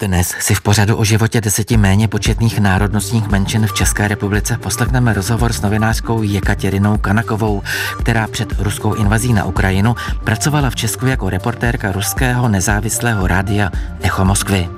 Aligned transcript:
Dnes 0.00 0.34
si 0.40 0.54
v 0.54 0.60
pořadu 0.60 0.96
o 0.96 1.04
životě 1.04 1.40
deseti 1.40 1.76
méně 1.76 2.08
početných 2.08 2.60
národnostních 2.60 3.28
menšin 3.28 3.66
v 3.66 3.72
České 3.72 4.08
republice 4.08 4.58
poslechneme 4.58 5.12
rozhovor 5.12 5.52
s 5.52 5.60
novinářkou 5.60 6.22
Jekatěrinou 6.22 6.98
Kanakovou, 6.98 7.62
která 8.00 8.26
před 8.26 8.52
ruskou 8.58 8.94
invazí 8.94 9.32
na 9.32 9.44
Ukrajinu 9.44 9.96
pracovala 10.24 10.70
v 10.70 10.76
Česku 10.76 11.06
jako 11.06 11.30
reportérka 11.30 11.92
ruského 11.92 12.48
nezávislého 12.48 13.26
rádia 13.26 13.70
Echo 14.00 14.24
Moskvy. 14.24 14.68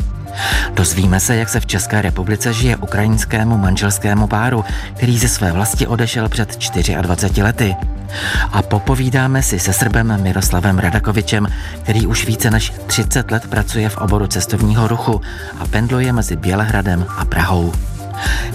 Dozvíme 0.75 1.21
se, 1.21 1.37
jak 1.37 1.49
se 1.49 1.61
v 1.61 1.67
České 1.67 2.03
republice 2.03 2.53
žije 2.53 2.77
ukrajinskému 2.77 3.59
manželskému 3.59 4.27
páru, 4.27 4.65
který 4.97 5.19
ze 5.19 5.29
své 5.29 5.53
vlasti 5.53 5.87
odešel 5.87 6.29
před 6.29 6.59
24 7.01 7.43
lety. 7.43 7.77
A 8.53 8.63
popovídáme 8.63 9.43
si 9.43 9.59
se 9.59 9.73
Srbem 9.73 10.23
Miroslavem 10.23 10.79
Radakovičem, 10.79 11.47
který 11.83 12.07
už 12.07 12.27
více 12.27 12.51
než 12.51 12.73
30 12.87 13.31
let 13.31 13.47
pracuje 13.51 13.89
v 13.89 13.97
oboru 13.97 14.27
cestovního 14.27 14.89
ruchu 14.89 15.21
a 15.59 15.67
pendluje 15.67 16.13
mezi 16.13 16.37
Bělehradem 16.37 17.07
a 17.17 17.25
Prahou. 17.25 17.73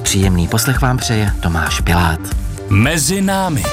Příjemný 0.02 0.48
poslech 0.48 0.82
vám 0.82 0.98
přeje 0.98 1.32
Tomáš 1.40 1.82
Pilát. 1.82 2.20
Mezi 2.70 3.22
námi. 3.22 3.64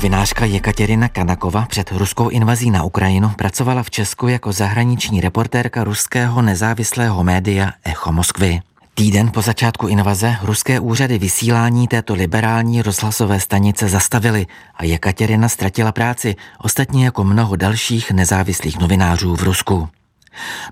Novinářka 0.00 0.44
Jekaterina 0.44 1.08
Kanakova 1.08 1.66
před 1.66 1.90
ruskou 1.92 2.28
invazí 2.28 2.70
na 2.70 2.84
Ukrajinu 2.84 3.28
pracovala 3.28 3.82
v 3.82 3.90
Česku 3.90 4.28
jako 4.28 4.52
zahraniční 4.52 5.20
reportérka 5.20 5.84
ruského 5.84 6.42
nezávislého 6.42 7.24
média 7.24 7.72
Echo 7.84 8.12
Moskvy. 8.12 8.60
Týden 8.94 9.30
po 9.30 9.42
začátku 9.42 9.86
invaze 9.86 10.36
ruské 10.42 10.80
úřady 10.80 11.18
vysílání 11.18 11.88
této 11.88 12.14
liberální 12.14 12.82
rozhlasové 12.82 13.40
stanice 13.40 13.88
zastavily 13.88 14.46
a 14.74 14.84
Jekaterina 14.84 15.48
ztratila 15.48 15.92
práci, 15.92 16.36
ostatně 16.58 17.04
jako 17.04 17.24
mnoho 17.24 17.56
dalších 17.56 18.10
nezávislých 18.10 18.78
novinářů 18.78 19.36
v 19.36 19.42
Rusku. 19.42 19.88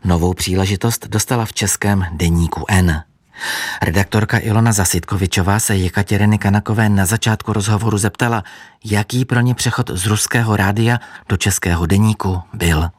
Novou 0.05 0.35
příležitost 0.35 1.07
dostala 1.07 1.45
v 1.45 1.53
českém 1.53 2.07
deníku 2.13 2.65
N. 2.69 3.03
Redaktorka 3.83 4.39
Ilona 4.39 4.73
Zasitkovičová 4.73 5.61
se 5.61 5.77
Jekateriny 5.77 6.39
Kanakové 6.39 6.89
na 6.89 7.07
začátku 7.07 7.53
rozhovoru 7.53 7.99
zeptala, 7.99 8.45
jaký 8.85 9.25
pro 9.25 9.41
ně 9.41 9.55
přechod 9.55 9.91
z 9.91 10.07
ruského 10.07 10.57
rádia 10.57 11.01
do 11.29 11.37
českého 11.37 11.87
deníku 11.87 12.43
byl. 12.53 12.91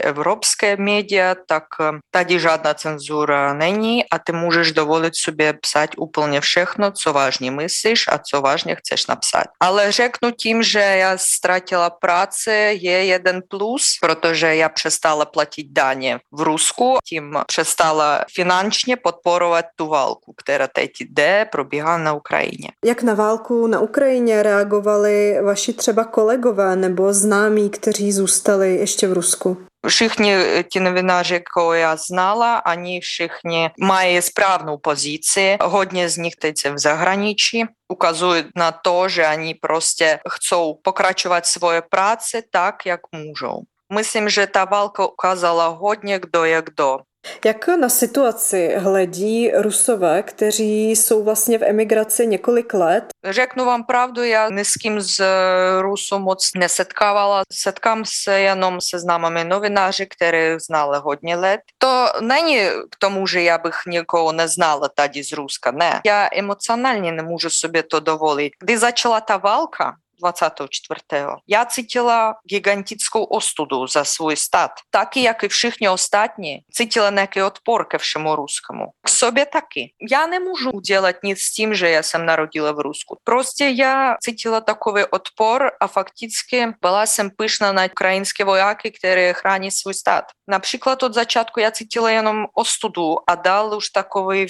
Evropské 0.00 0.76
média, 0.76 1.34
tak 1.46 1.64
tady 2.10 2.40
žádná 2.40 2.74
cenzura 2.74 3.54
není 3.54 4.04
a 4.10 4.18
ty 4.18 4.32
můžeš 4.32 4.72
dovolit 4.72 5.16
sobě 5.16 5.52
psát 5.52 5.90
úplně 5.96 6.40
všechno, 6.40 6.90
co 6.90 7.12
vážně 7.12 7.50
myslíš 7.50 8.04
a 8.08 8.18
co 8.18 8.40
vážně 8.40 8.74
chceš 8.74 9.06
napsat. 9.06 9.44
Ale 9.60 9.92
řeknu 9.92 10.30
tím, 10.30 10.62
že 10.64 10.80
já 10.80 11.18
ztratila 11.18 11.90
práci, 11.90 12.78
je 12.80 13.04
jeden 13.04 13.42
plus, 13.48 13.84
protože 14.00 14.56
já 14.56 14.68
přestala 14.68 15.24
platit 15.24 15.66
daně 15.70 16.18
v 16.32 16.40
Rusku, 16.40 16.96
tím 17.08 17.38
přestala 17.46 18.24
finančně 18.34 18.96
podporovat 18.96 19.64
tu 19.76 19.86
válku, 19.88 20.34
která 20.36 20.68
teď 20.68 20.90
jde, 21.00 21.46
probíhá 21.52 21.98
na 21.98 22.12
Ukrajině. 22.12 22.68
Jak 22.84 23.02
na 23.02 23.14
válku 23.14 23.66
na 23.66 23.80
Ukrajině 23.80 24.42
reagovali 24.42 25.38
vaši 25.42 25.72
třeba 25.72 26.04
kolegové 26.04 26.76
nebo 26.76 27.12
známí, 27.12 27.70
kteří 27.70 28.12
zůstali 28.12 28.76
ještě 28.76 29.08
v 29.08 29.12
Rusku? 29.12 29.56
Wszyscy 29.88 30.64
kinowinarze, 30.68 31.40
kogo 31.40 31.74
я 31.74 31.96
знала, 31.96 32.62
ані 32.64 33.00
wszyscy 33.00 33.70
mają 33.78 34.22
sprawną 34.22 34.78
pozycję. 34.78 35.58
Godnie 35.58 36.08
z 36.08 36.18
nich 36.18 36.36
tyce 36.36 36.74
w 36.74 36.78
zagraniczu. 36.78 37.66
Указують 37.88 38.56
на 38.56 38.72
то, 38.72 39.08
що 39.08 39.22
вони 39.22 39.54
просто 39.62 40.04
хочуть 40.24 40.82
покрачувати 40.82 41.46
свою 41.46 41.82
працю 41.90 42.38
так, 42.50 42.86
як 42.86 43.00
можуть. 43.12 43.66
Мислим, 43.90 44.30
що 44.30 44.46
та 44.46 44.64
валка 44.64 45.04
указала 45.04 45.68
годні, 45.68 46.18
хто 46.22 46.46
як 46.46 46.74
до. 46.74 47.00
Jak 47.44 47.68
na 47.68 47.88
situaci 47.88 48.74
hledí 48.78 49.50
Rusové, 49.54 50.22
kteří 50.22 50.90
jsou 50.90 51.24
vlastně 51.24 51.58
v 51.58 51.62
emigraci 51.62 52.26
několik 52.26 52.74
let? 52.74 53.04
Řeknu 53.24 53.64
vám 53.64 53.84
pravdu, 53.84 54.22
já 54.22 54.48
ni 54.48 54.64
s 54.64 54.72
kým 54.72 55.00
z 55.00 55.20
Rusu 55.80 56.18
moc 56.18 56.50
nesetkávala. 56.56 57.42
Setkám 57.52 58.02
se 58.06 58.40
jenom 58.40 58.80
se 58.80 58.98
známými 58.98 59.44
novináři, 59.44 60.06
které 60.06 60.60
znali 60.60 60.98
hodně 61.02 61.36
let. 61.36 61.60
To 61.78 62.06
není 62.20 62.58
k 62.90 62.96
tomu, 62.98 63.26
že 63.26 63.42
já 63.42 63.58
bych 63.58 63.74
někoho 63.86 64.32
neznala 64.32 64.88
tady 64.94 65.24
z 65.24 65.32
Ruska. 65.32 65.70
Ne, 65.70 66.00
já 66.06 66.28
emocionálně 66.32 67.12
nemůžu 67.12 67.50
sobě 67.50 67.82
to 67.82 68.00
dovolit. 68.00 68.52
Kdy 68.60 68.78
začala 68.78 69.20
ta 69.20 69.36
válka, 69.36 69.96
24. 70.23 71.01
Я 71.47 71.65
цитила 71.65 72.39
гігантську 72.51 73.27
остуду 73.29 73.87
за 73.87 74.05
свій 74.05 74.35
стат, 74.35 74.83
так 74.89 75.17
і 75.17 75.21
як 75.21 75.43
і 75.43 75.47
вшихні 75.47 75.87
остатні, 75.87 76.65
цитила 76.69 77.11
некий 77.11 77.43
отпор 77.43 77.87
ке 77.87 77.97
всьому 77.97 78.35
русскому. 78.35 78.93
К 79.01 79.11
собі 79.11 79.45
таки. 79.45 79.91
Я 79.99 80.27
не 80.27 80.39
можу 80.39 80.71
делать 80.83 81.23
ніц 81.23 81.41
з 81.41 81.55
тим, 81.55 81.75
що 81.75 81.87
я 81.87 82.03
сам 82.03 82.25
народила 82.25 82.71
в 82.71 82.79
руску. 82.79 83.17
Просто 83.23 83.63
я 83.65 84.17
цитила 84.19 84.61
такий 84.61 85.03
отпор, 85.03 85.77
а 85.79 85.87
фактично 85.87 86.73
була 86.81 87.05
сам 87.05 87.29
пишна 87.29 87.73
на 87.73 87.85
українські 87.85 88.43
вояки, 88.43 88.91
які 88.93 89.33
хранять 89.33 89.73
свій 89.73 89.93
стат. 89.93 90.33
Наприклад, 90.47 91.03
от 91.03 91.13
зачатку 91.13 91.61
я 91.61 91.71
цитила 91.71 92.11
jenom 92.11 92.47
остуду, 92.53 93.21
а 93.25 93.35
далі 93.35 93.75
уж 93.75 93.89
таковий 93.89 94.45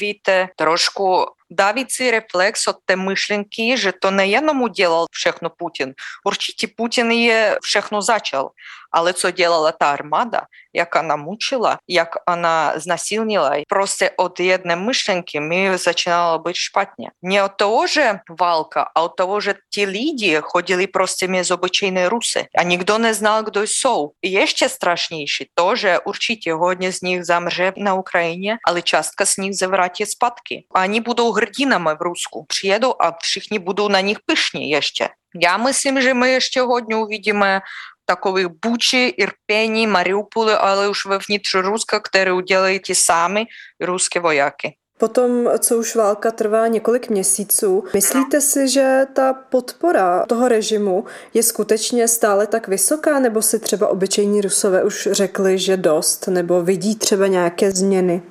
Даві 1.54 1.84
цей 1.84 2.10
рефлекс 2.10 2.68
от 2.68 2.76
те 2.86 2.96
мишленки, 2.96 3.76
що 3.76 3.92
то 3.92 4.10
не 4.10 4.28
я 4.28 4.40
ному 4.40 4.68
ділав 4.68 5.06
všechno 5.10 5.50
Путін. 5.50 5.94
Určitě 6.24 6.68
Путін 6.68 7.12
є 7.12 7.58
všechno 7.62 8.02
зачал. 8.02 8.52
Але 8.96 9.12
це 9.12 9.30
робила 9.30 9.72
та 9.72 9.86
армада, 9.86 10.46
яка 10.72 11.02
намучила, 11.02 11.78
як 11.86 12.24
вона 12.26 12.78
знасилила. 12.78 13.62
Просто 13.68 14.04
від 14.04 14.46
єдної 14.46 14.78
мишленки 14.78 15.40
ми 15.40 15.78
починали 15.84 16.38
бути 16.38 16.54
шпатні. 16.54 17.10
Не 17.22 17.44
від 17.44 17.56
того 17.56 17.86
ж 17.86 18.20
валка, 18.28 18.90
а 18.94 19.04
від 19.04 19.16
того 19.16 19.40
ж 19.40 19.54
ті 19.70 19.86
люди 19.86 20.40
ходили 20.40 20.86
просто 20.86 21.26
між 21.26 21.50
обичайні 21.50 22.08
руси, 22.08 22.46
а 22.54 22.62
ніхто 22.62 22.98
не 22.98 23.14
знав, 23.14 23.44
хто 23.44 23.66
сов. 23.66 24.14
І 24.22 24.46
ще 24.46 24.68
страшніше, 24.68 25.46
то 25.54 25.74
же 25.74 25.98
урчите, 25.98 26.52
годні 26.52 26.90
з 26.90 27.02
них 27.02 27.24
замже 27.24 27.72
на 27.76 27.94
Україні, 27.94 28.58
але 28.62 28.82
частка 28.82 29.26
з 29.26 29.38
них 29.38 29.54
завраті 29.54 30.06
спадки. 30.06 30.64
Вони 30.70 31.00
будуть 31.00 31.34
грдінами 31.36 31.94
в 31.94 32.02
Руску. 32.02 32.46
Приїду, 32.48 32.96
а 32.98 33.08
всіх 33.08 33.62
будуть 33.62 33.90
на 33.90 34.02
них 34.02 34.20
пишні 34.26 34.82
ще. 34.82 35.10
Я 35.34 35.58
мислим, 35.58 36.00
що 36.00 36.14
ми 36.14 36.40
сьогодні 36.40 36.94
увидимо 36.94 37.60
takových 38.05 38.47
Бучи, 38.65 39.07
Ирпени, 39.07 39.87
Мариуполя, 39.87 40.57
ale 40.57 40.89
už 40.89 41.05
vevnitř 41.05 41.55
Ruska, 41.55 41.99
které 41.99 42.33
udělají 42.33 42.79
ti 42.79 42.95
sami 42.95 43.45
ruské 43.81 44.19
vojáky. 44.19 44.75
Potom, 44.99 45.49
co 45.59 45.77
už 45.77 45.95
válka 45.95 46.31
trvá 46.31 46.67
několik 46.67 47.09
měsíců, 47.09 47.83
myslíte 47.93 48.41
si, 48.41 48.67
že 48.67 49.05
ta 49.15 49.33
podpora 49.33 50.25
toho 50.25 50.47
režimu 50.47 51.05
je 51.33 51.43
skutečně 51.43 52.07
stále 52.07 52.47
tak 52.47 52.67
vysoká, 52.67 53.19
nebo 53.19 53.41
si 53.41 53.59
třeba 53.59 53.87
obyčejní 53.87 54.41
Rusové 54.41 54.83
už 54.83 55.07
řekli, 55.11 55.59
že 55.59 55.77
dost, 55.77 56.27
nebo 56.27 56.63
vidí 56.63 56.95
třeba 56.95 57.27
nějaké 57.27 57.71
změny? 57.71 58.21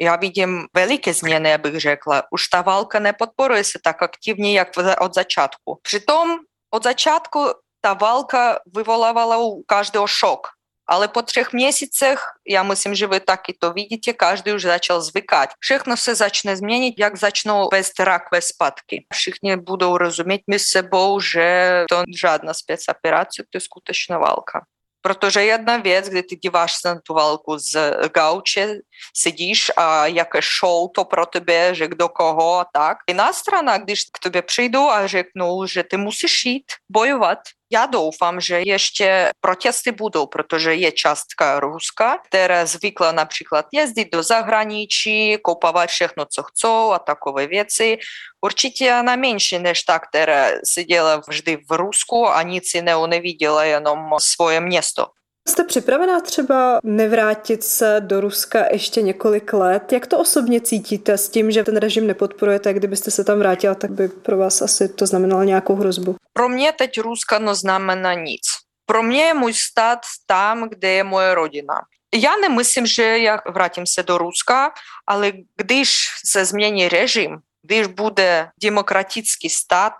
Já 0.00 0.16
vidím 0.16 0.66
veliké 0.74 1.14
změny, 1.14 1.54
abych 1.54 1.80
řekla. 1.80 2.22
Už 2.30 2.48
ta 2.48 2.62
válka 2.62 2.98
nepodporuje 2.98 3.64
se 3.64 3.78
tak 3.84 4.02
aktivně, 4.02 4.58
jak 4.58 4.68
od 5.00 5.14
začátku. 5.14 5.78
Přitom 5.82 6.36
od 6.74 6.82
začátku 6.84 7.38
ta 7.83 7.95
walka 7.95 8.59
wywoływała 8.65 9.37
u 9.37 9.63
každého 9.63 10.07
šok, 10.07 10.47
Ale 10.85 11.07
po 11.07 11.21
třech 11.21 11.53
měsících, 11.53 12.19
já 12.47 12.63
myslím, 12.63 12.95
že 12.95 13.07
vy 13.07 13.19
taky 13.19 13.53
to 13.59 13.73
vidíte, 13.73 14.13
každý 14.13 14.53
už 14.53 14.61
začal 14.61 15.01
zvykat. 15.01 15.49
Wszystko 15.59 15.97
se 15.97 16.15
zacznie 16.15 16.55
změnit, 16.55 16.95
jak 16.97 17.17
zaczną 17.17 17.69
rak 17.99 18.23
ve 18.31 18.41
spadki. 18.41 19.05
Všichni 19.13 19.57
budou 19.57 19.97
rozumět 19.97 20.41
mi 20.47 20.59
sobą, 20.59 21.19
že 21.19 21.85
to 21.89 22.03
żadna 22.15 22.53
specoperacja, 22.53 23.43
to 23.49 23.57
je 23.57 23.61
skutečná 23.61 24.17
walka. 24.17 24.65
Protože 25.01 25.43
jedna 25.43 25.77
věc, 25.77 26.09
kdy 26.09 26.23
ty 26.23 26.35
díváš 26.35 26.83
na 26.85 26.99
tu 26.99 27.13
válku 27.13 27.57
z 27.57 27.75
gauče, 28.13 28.79
sedíš 29.15 29.71
a 29.77 30.07
jaké 30.07 30.39
show 30.59 30.89
to 30.95 31.05
pro 31.05 31.25
tebe, 31.25 31.75
že 31.75 31.87
kdo 31.87 32.09
koho 32.09 32.59
a 32.59 32.65
tak. 32.73 32.97
Jiná 33.09 33.33
strana, 33.33 33.77
když 33.77 34.03
k 34.13 34.19
tobě 34.19 34.41
přijdu 34.41 34.79
a 34.79 35.07
řeknu, 35.07 35.65
že 35.65 35.83
ty 35.83 35.97
musíš 35.97 36.45
jít 36.45 36.71
bojovat, 36.89 37.39
já 37.73 37.85
doufám, 37.85 38.41
že 38.41 38.61
ještě 38.65 39.29
protesty 39.41 39.91
budou, 39.91 40.25
protože 40.25 40.73
je 40.73 40.91
částka 40.91 41.59
Ruska, 41.59 42.17
která 42.17 42.65
zvykla 42.65 43.11
například 43.11 43.65
jezdit 43.73 44.11
do 44.11 44.23
zahraničí, 44.23 45.37
kupovat 45.41 45.89
všechno, 45.89 46.25
co 46.25 46.43
chcou 46.43 46.91
a 46.91 46.99
takové 46.99 47.47
věci. 47.47 47.97
Určitě 48.41 48.93
ona 48.99 49.15
menší 49.15 49.59
než 49.59 49.83
ta, 49.83 49.99
která 49.99 50.47
seděla 50.65 51.21
vždy 51.27 51.57
v 51.69 51.77
Rusku 51.77 52.27
a 52.29 52.41
nic 52.41 52.73
jiného 52.73 53.07
neviděla, 53.07 53.63
jenom 53.63 54.15
svoje 54.19 54.59
město. 54.59 55.07
Jste 55.47 55.63
připravená 55.63 56.21
třeba 56.21 56.79
nevrátit 56.83 57.63
se 57.63 57.97
do 57.99 58.21
Ruska 58.21 58.65
ještě 58.71 59.01
několik 59.01 59.53
let? 59.53 59.91
Jak 59.91 60.07
to 60.07 60.19
osobně 60.19 60.61
cítíte 60.61 61.17
s 61.17 61.29
tím, 61.29 61.51
že 61.51 61.63
ten 61.63 61.77
režim 61.77 62.07
nepodporujete? 62.07 62.73
Kdybyste 62.73 63.11
se 63.11 63.23
tam 63.23 63.39
vrátila, 63.39 63.75
tak 63.75 63.91
by 63.91 64.07
pro 64.07 64.37
vás 64.37 64.61
asi 64.61 64.89
to 64.89 65.05
znamenalo 65.05 65.43
nějakou 65.43 65.75
hrozbu. 65.75 66.15
Pro 66.33 66.49
mě 66.49 66.71
teď 66.71 66.99
Ruska 66.99 67.39
neznamená 67.39 68.13
nic. 68.13 68.41
Pro 68.85 69.03
mě 69.03 69.23
je 69.23 69.33
můj 69.33 69.53
stát 69.53 69.99
tam, 70.25 70.69
kde 70.69 70.89
je 70.89 71.03
moje 71.03 71.35
rodina. 71.35 71.73
Já 72.15 72.31
nemyslím, 72.41 72.85
že 72.85 73.03
já 73.03 73.41
vrátím 73.53 73.87
se 73.87 74.03
do 74.03 74.17
Ruska, 74.17 74.71
ale 75.07 75.31
když 75.57 76.07
se 76.25 76.45
změní 76.45 76.89
režim, 76.89 77.37
když 77.61 77.87
bude 77.87 78.49
demokratický 78.61 79.49
stát, 79.49 79.93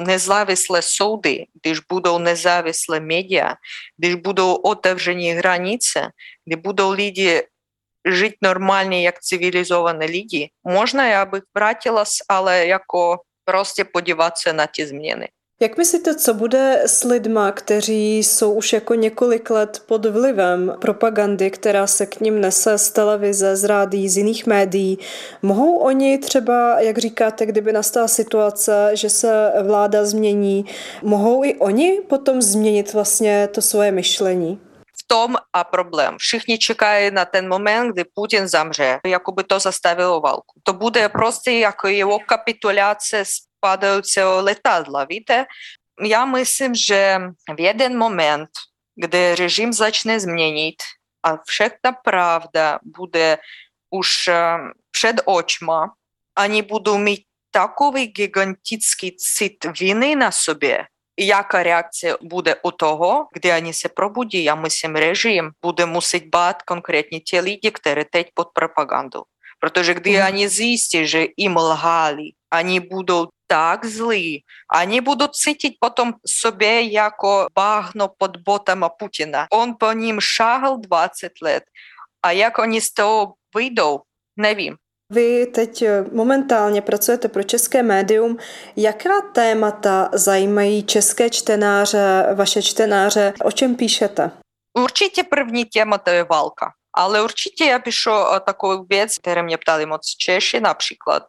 nezávislé 0.00 0.82
soudy, 0.82 1.46
když 1.62 1.78
budou 1.80 2.18
nezávislé 2.18 3.00
média, 3.00 3.54
když 3.96 4.14
budou 4.14 4.54
otevřené 4.54 5.34
hranice, 5.34 6.10
kdy 6.44 6.56
budou 6.56 6.90
lidi 6.90 7.42
žít 8.10 8.34
normálně 8.42 9.02
jak 9.02 9.20
civilizované 9.20 10.06
lidi, 10.06 10.50
možná 10.66 11.06
já 11.06 11.24
bych 11.24 11.42
vrátila, 11.54 12.04
ale 12.28 12.66
jako 12.66 13.18
prostě 13.44 13.84
podívat 13.84 14.38
se 14.38 14.52
na 14.52 14.66
ty 14.66 14.86
změny. 14.86 15.28
Jak 15.62 15.76
myslíte, 15.76 16.14
co 16.14 16.34
bude 16.34 16.82
s 16.86 17.04
lidma, 17.04 17.52
kteří 17.52 18.18
jsou 18.18 18.52
už 18.52 18.72
jako 18.72 18.94
několik 18.94 19.50
let 19.50 19.82
pod 19.86 20.06
vlivem 20.06 20.76
propagandy, 20.80 21.50
která 21.50 21.86
se 21.86 22.06
k 22.06 22.20
ním 22.20 22.40
nese 22.40 22.78
z 22.78 22.90
televize, 22.90 23.56
z 23.56 23.64
rádií, 23.64 24.08
z 24.08 24.16
jiných 24.16 24.46
médií? 24.46 24.98
Mohou 25.42 25.76
oni 25.76 26.18
třeba, 26.18 26.80
jak 26.80 26.98
říkáte, 26.98 27.46
kdyby 27.46 27.72
nastala 27.72 28.08
situace, 28.08 28.90
že 28.92 29.10
se 29.10 29.52
vláda 29.62 30.04
změní, 30.04 30.64
mohou 31.02 31.44
i 31.44 31.54
oni 31.54 32.00
potom 32.08 32.42
změnit 32.42 32.92
vlastně 32.92 33.48
to 33.54 33.62
svoje 33.62 33.92
myšlení? 33.92 34.60
V 34.98 35.06
tom 35.06 35.36
a 35.52 35.64
problém. 35.64 36.16
Všichni 36.18 36.58
čekají 36.58 37.10
na 37.10 37.24
ten 37.24 37.48
moment, 37.48 37.92
kdy 37.92 38.04
Putin 38.14 38.48
zamře, 38.48 38.98
jako 39.06 39.32
by 39.32 39.44
to 39.44 39.58
zastavilo 39.58 40.20
válku. 40.20 40.60
To 40.62 40.72
bude 40.72 41.08
prostě 41.08 41.50
jako 41.50 41.88
jeho 41.88 42.18
kapitulace 42.18 43.24
падајуцео 43.62 44.42
летадла, 44.42 45.06
виде? 45.06 45.46
Ја 46.00 46.26
мислим 46.26 46.74
же 46.74 47.34
в 47.46 47.60
еден 47.60 47.98
момент, 47.98 48.50
где 48.96 49.34
режим 49.34 49.72
зачне 49.72 50.20
змінити, 50.20 50.84
а 51.22 51.38
всекта 51.46 51.92
правда 51.92 52.80
буде 52.82 53.38
уж 53.90 54.30
пред 54.90 55.22
очима, 55.26 55.94
ані 56.34 56.62
буду 56.62 56.98
мати 56.98 57.26
такий 57.50 58.12
гігантичний 58.18 59.10
цит 59.10 59.80
вини 59.80 60.16
на 60.16 60.32
собі, 60.32 60.84
Яка 61.16 61.62
реакція 61.62 62.18
буде 62.22 62.60
у 62.62 62.70
того, 62.70 63.28
де 63.42 63.54
вони 63.54 63.72
се 63.72 63.88
пробуді, 63.88 64.42
я 64.42 64.56
мислим, 64.56 64.96
режим 64.96 65.54
буде 65.62 65.86
мусить 65.86 66.30
бат 66.30 66.62
конкретні 66.62 67.20
ті 67.20 67.40
люди, 67.40 67.58
які 68.02 68.30
під 68.36 68.46
пропаганду. 68.54 69.26
Protože 69.62 69.94
kdy 69.94 70.18
mm. 70.18 70.26
oni 70.28 70.48
zjistí, 70.48 71.06
že 71.06 71.26
jim 71.38 71.54
oni 72.53 72.79
budou 72.79 73.27
tak 73.47 73.85
zlí. 73.85 74.43
Они 74.69 75.01
будут 75.01 75.35
цитить 75.35 75.79
потом 75.79 76.15
себе 76.25 76.81
jako 76.81 77.47
багно 77.55 78.09
pod 78.09 78.37
ботами 78.45 78.89
Путіна. 78.99 79.47
Он 79.51 79.73
по 79.73 79.93
ним 79.93 80.21
шагал 80.21 80.77
20 80.81 81.41
let. 81.41 81.63
A 82.21 82.31
jak 82.31 82.59
oni 82.59 82.81
z 82.81 82.93
toho 82.93 83.33
vyjdou, 83.55 84.01
nevím. 84.37 84.75
Vy 85.13 85.45
teď 85.45 85.83
momentálně 86.11 86.81
pracujete 86.81 87.27
pro 87.27 87.43
české 87.43 87.83
médium. 87.83 88.37
Jaká 88.75 89.21
témata 89.21 90.09
zajímají 90.13 90.83
české 90.83 91.29
čtenáře, 91.29 92.25
vaše 92.35 92.61
čtenáře? 92.61 93.33
O 93.43 93.51
čem 93.51 93.75
píšete? 93.75 94.31
Určitě 94.77 95.23
první 95.23 95.65
téma 95.65 95.97
to 95.97 96.09
je 96.09 96.23
válka. 96.23 96.71
Ale 96.92 97.24
určite 97.24 97.72
ja 97.72 97.80
by 97.80 97.88
šo 97.88 98.36
takú 98.44 98.84
vec, 98.84 99.16
ktoré 99.16 99.40
mne 99.40 99.56
ptali 99.56 99.88
moc 99.88 100.04
Češi, 100.04 100.60
napríklad, 100.60 101.24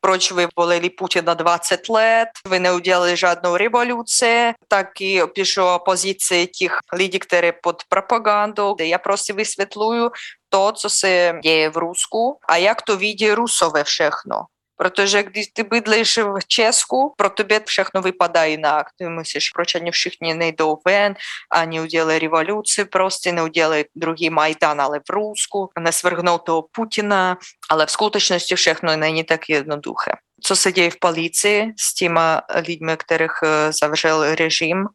proč 0.00 0.32
vy 0.32 0.48
volili 0.56 0.88
Putina 0.88 1.36
20 1.36 1.84
let, 1.92 2.32
vy 2.48 2.56
neudiali 2.56 3.12
žiadnu 3.12 3.52
revolúciu, 3.60 4.56
tak 4.72 4.96
i 5.04 5.20
píšu 5.20 5.84
pozície 5.84 6.48
tých 6.48 6.72
ľudí, 6.88 7.20
ktoré 7.20 7.52
pod 7.52 7.84
пропаганду. 7.92 8.76
Я 8.80 8.98
просто 8.98 9.34
висвітлюю 9.34 10.12
то, 10.48 10.72
що 10.76 10.88
це 10.88 11.40
є 11.42 11.68
в 11.68 11.76
Руску, 11.76 12.40
а 12.48 12.58
як 12.58 12.82
то 12.82 12.96
віді 12.96 13.34
русове 13.34 13.82
všechno. 13.82 14.48
Ty 15.52 15.62
bydlíš 15.62 16.18
v 16.18 16.46
Česku, 16.48 17.14
pro 17.16 17.30
tebe 17.30 17.60
všechno 17.66 18.02
vypadá 18.02 18.44
jinak. 18.44 18.86
Ty 18.98 19.08
myslíš, 19.08 19.50
proč 19.50 19.74
oni 19.74 19.90
všichni 19.90 20.34
nejdou 20.34 20.78
ven, 20.86 21.14
они 21.50 21.80
udělali 21.80 22.18
revoluci 22.18 22.84
prostě, 22.84 23.32
neudělali 23.32 23.84
druhý 23.94 24.30
Majdan, 24.30 24.80
ale 24.80 25.00
v 25.00 25.10
Rusku, 25.10 25.70
nesvrhnou 25.78 26.38
toho 26.38 26.64
Putina, 26.72 27.38
ale 27.70 27.86
v 27.86 27.90
skutečnosti 27.90 28.56
všechno 28.56 28.96
není 28.96 29.24
tak 29.24 29.48
jednoduché. 29.48 30.10
Co 30.42 30.56
se 30.56 30.72
děje 30.72 30.90
v 30.90 30.98
policii 30.98 31.72
s 31.80 31.94
těma 31.94 32.42
lidmi, 32.66 32.96
kterých 32.96 33.32
zavřel 33.80 34.34
režim, 34.34 34.86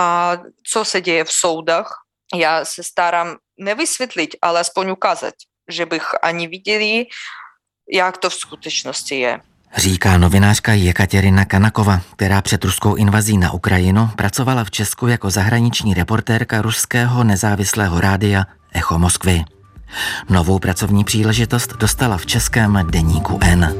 a 0.00 0.38
co 0.66 0.84
se 0.84 1.00
děje 1.00 1.24
v 1.24 1.32
soudech, 1.32 1.86
já 2.34 2.64
se 2.64 2.82
starám 2.82 3.36
nevysvětlit, 3.58 4.36
ale 4.42 4.60
aspoň 4.60 4.90
ukázat, 4.90 5.34
že 5.68 5.86
bych 5.86 6.04
ani 6.22 6.48
viděli, 6.48 7.06
jak 7.92 8.16
to 8.18 8.30
v 8.30 8.34
skutečnosti 8.34 9.14
je. 9.14 9.40
Říká 9.76 10.18
novinářka 10.18 10.72
Jekaterina 10.72 11.44
Kanakova, 11.44 12.00
která 12.16 12.42
před 12.42 12.64
ruskou 12.64 12.94
invazí 12.94 13.38
na 13.38 13.52
Ukrajinu 13.52 14.10
pracovala 14.16 14.64
v 14.64 14.70
Česku 14.70 15.06
jako 15.06 15.30
zahraniční 15.30 15.94
reportérka 15.94 16.62
ruského 16.62 17.24
nezávislého 17.24 18.00
rádia 18.00 18.44
Echo 18.72 18.98
Moskvy. 18.98 19.44
Novou 20.30 20.58
pracovní 20.58 21.04
příležitost 21.04 21.76
dostala 21.76 22.16
v 22.16 22.26
českém 22.26 22.86
deníku 22.90 23.38
N. 23.42 23.74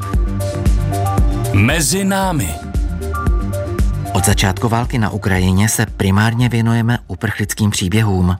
Mezi 1.52 2.04
námi. 2.04 2.54
Od 4.12 4.24
začátku 4.24 4.68
války 4.68 4.98
na 4.98 5.10
Ukrajině 5.10 5.68
se 5.68 5.86
primárně 5.86 6.48
věnujeme 6.48 6.98
uprchlickým 7.06 7.70
příběhům. 7.70 8.36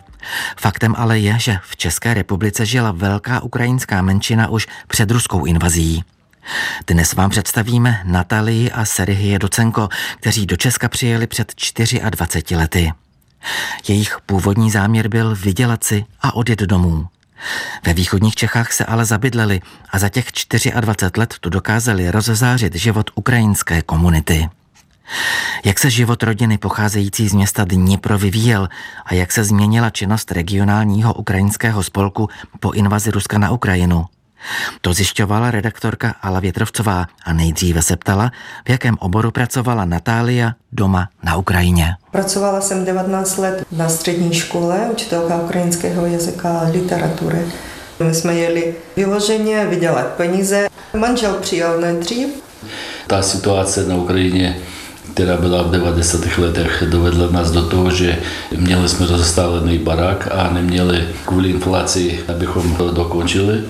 Faktem 0.56 0.94
ale 0.99 1.19
je, 1.19 1.38
že 1.38 1.59
v 1.62 1.76
České 1.76 2.15
republice 2.15 2.67
žila 2.67 2.93
velká 2.93 3.41
ukrajinská 3.41 4.03
menšina 4.03 4.49
už 4.49 4.67
před 4.88 5.11
ruskou 5.11 5.44
invazí. 5.44 6.05
Dnes 6.87 7.12
vám 7.12 7.31
představíme 7.31 8.00
Natalii 8.05 8.71
a 8.71 8.85
Serihie 8.85 9.38
Docenko, 9.38 9.88
kteří 10.21 10.47
do 10.47 10.57
Česka 10.57 10.88
přijeli 10.88 11.26
před 11.26 11.52
24 12.11 12.57
lety. 12.57 12.92
Jejich 13.88 14.16
původní 14.26 14.71
záměr 14.71 15.09
byl 15.09 15.37
vydělat 15.37 15.85
si 15.85 16.04
a 16.21 16.35
odjet 16.35 16.61
domů. 16.61 17.07
Ve 17.87 17.95
východních 17.95 18.35
Čechách 18.35 18.73
se 18.73 18.85
ale 18.85 19.04
zabydleli 19.04 19.61
a 19.90 19.99
za 19.99 20.09
těch 20.09 20.26
24 20.81 21.21
let 21.21 21.35
tu 21.40 21.50
dokázali 21.50 22.11
rozzářit 22.11 22.75
život 22.75 23.11
ukrajinské 23.14 23.83
komunity. 23.83 24.49
Jak 25.65 25.79
se 25.79 25.91
život 25.91 26.23
rodiny 26.23 26.59
pocházející 26.59 27.29
z 27.29 27.35
města 27.35 27.65
Dnipro 27.65 28.19
vyvíjel 28.19 28.69
a 29.07 29.15
jak 29.15 29.33
se 29.33 29.45
změnila 29.45 29.91
činnost 29.91 30.33
regionálního 30.33 31.15
ukrajinského 31.15 31.83
spolku 31.83 32.29
po 32.61 32.73
invazi 32.73 33.11
Ruska 33.11 33.38
na 33.38 33.50
Ukrajinu? 33.50 34.05
To 34.81 34.95
zjišťovala 34.95 35.50
redaktorka 35.50 36.15
Ala 36.23 36.41
Větrovcová 36.41 37.07
a 37.25 37.33
nejdříve 37.33 37.83
se 37.83 37.97
ptala, 37.97 38.31
v 38.67 38.71
jakém 38.71 38.97
oboru 39.00 39.31
pracovala 39.31 39.85
Natália 39.85 40.53
doma 40.73 41.09
na 41.23 41.37
Ukrajině. 41.37 41.95
Pracovala 42.11 42.61
jsem 42.61 42.85
19 42.85 43.37
let 43.38 43.67
na 43.73 43.88
střední 43.88 44.35
škole, 44.35 44.88
učitelka 44.93 45.37
ukrajinského 45.37 46.07
jazyka 46.07 46.59
a 46.59 46.69
literatury. 46.69 47.38
My 48.07 48.15
jsme 48.15 48.35
jeli 48.35 48.75
vyloženě 48.97 49.67
vydělat 49.67 50.07
peníze. 50.07 50.69
Manžel 50.97 51.35
přijel 51.35 51.81
nejdřív. 51.81 52.29
Ta 53.07 53.23
situace 53.23 53.87
na 53.87 53.95
Ukrajině 53.95 54.57
která 55.18 55.37
byla 55.37 55.62
v 55.62 55.70
90. 55.70 56.38
letech, 56.38 56.84
dovedla 56.87 57.30
nás 57.30 57.50
do 57.50 57.62
toho, 57.62 57.90
že 57.90 58.18
měli 58.56 58.88
jsme 58.88 59.06
rozstálený 59.06 59.78
barák 59.78 60.28
a 60.32 60.50
neměli 60.52 61.08
kvůli 61.26 61.50
inflaci, 61.50 62.20
abychom 62.28 62.75
to 62.75 62.90
dokončili. 62.90 63.62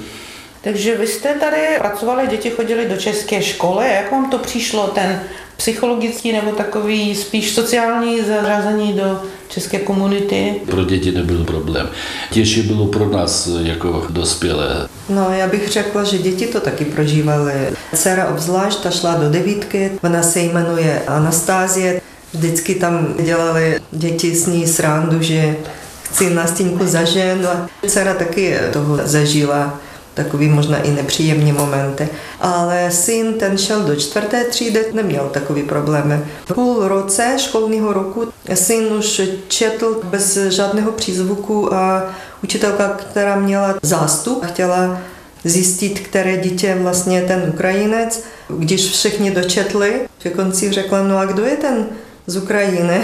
Takže 0.60 0.96
vy 0.96 1.06
jste 1.06 1.34
tady 1.34 1.56
pracovali, 1.78 2.26
děti 2.26 2.50
chodili 2.50 2.88
do 2.88 2.96
české 2.96 3.42
školy. 3.42 3.86
Jak 3.94 4.12
vám 4.12 4.30
to 4.30 4.38
přišlo, 4.38 4.86
ten 4.86 5.20
psychologický 5.56 6.32
nebo 6.32 6.50
takový 6.52 7.14
spíš 7.14 7.54
sociální 7.54 8.20
zařazení 8.22 8.92
do 8.92 9.22
české 9.48 9.78
komunity? 9.78 10.54
Pro 10.70 10.84
děti 10.84 11.12
nebyl 11.12 11.44
problém. 11.44 11.88
Těžší 12.30 12.62
bylo 12.62 12.86
pro 12.86 13.08
nás 13.08 13.48
jako 13.62 14.06
dospělé. 14.10 14.88
No, 15.08 15.30
já 15.32 15.46
bych 15.46 15.68
řekla, 15.68 16.04
že 16.04 16.18
děti 16.18 16.46
to 16.46 16.60
taky 16.60 16.84
prožívaly. 16.84 17.52
Dcera 17.94 18.28
obzvlášť, 18.28 18.82
ta 18.82 18.90
šla 18.90 19.14
do 19.14 19.30
devítky, 19.30 19.90
ona 20.04 20.22
se 20.22 20.40
jmenuje 20.40 21.02
Anastázie. 21.06 22.00
Vždycky 22.32 22.74
tam 22.74 23.14
dělali 23.24 23.80
děti 23.92 24.34
s 24.34 24.46
ní 24.46 24.66
srandu, 24.66 25.22
že 25.22 25.56
chci 26.02 26.30
na 26.30 26.46
stínku 26.46 26.86
za 26.86 27.04
ženu. 27.04 27.48
A 27.48 27.68
dcera 27.86 28.14
taky 28.14 28.56
toho 28.72 28.98
zažila 29.04 29.80
takový 30.18 30.48
možná 30.48 30.78
i 30.82 30.90
nepříjemný 30.90 31.52
momenty. 31.52 32.08
Ale 32.40 32.90
syn, 32.90 33.34
ten 33.34 33.58
šel 33.58 33.82
do 33.82 33.96
čtvrté 33.96 34.44
třídy, 34.44 34.86
neměl 34.92 35.30
takový 35.32 35.62
problémy. 35.62 36.20
V 36.44 36.54
půl 36.54 36.88
roce 36.88 37.36
školního 37.38 37.92
roku 37.92 38.28
syn 38.54 38.92
už 38.92 39.20
četl 39.48 40.00
bez 40.04 40.36
žádného 40.36 40.92
přízvuku 40.92 41.74
a 41.74 42.10
učitelka, 42.44 42.88
která 42.88 43.36
měla 43.36 43.74
zástup, 43.82 44.44
chtěla 44.46 44.98
zjistit, 45.44 46.00
které 46.00 46.36
dítě 46.36 46.76
vlastně 46.80 47.22
ten 47.22 47.44
Ukrajinec. 47.48 48.24
Když 48.48 48.90
všichni 48.90 49.30
dočetli, 49.30 50.00
ke 50.18 50.30
konci 50.30 50.72
řekla, 50.72 51.02
no 51.02 51.18
a 51.18 51.24
kdo 51.24 51.44
je 51.44 51.56
ten 51.56 51.86
z 52.26 52.36
Ukrajiny? 52.36 53.00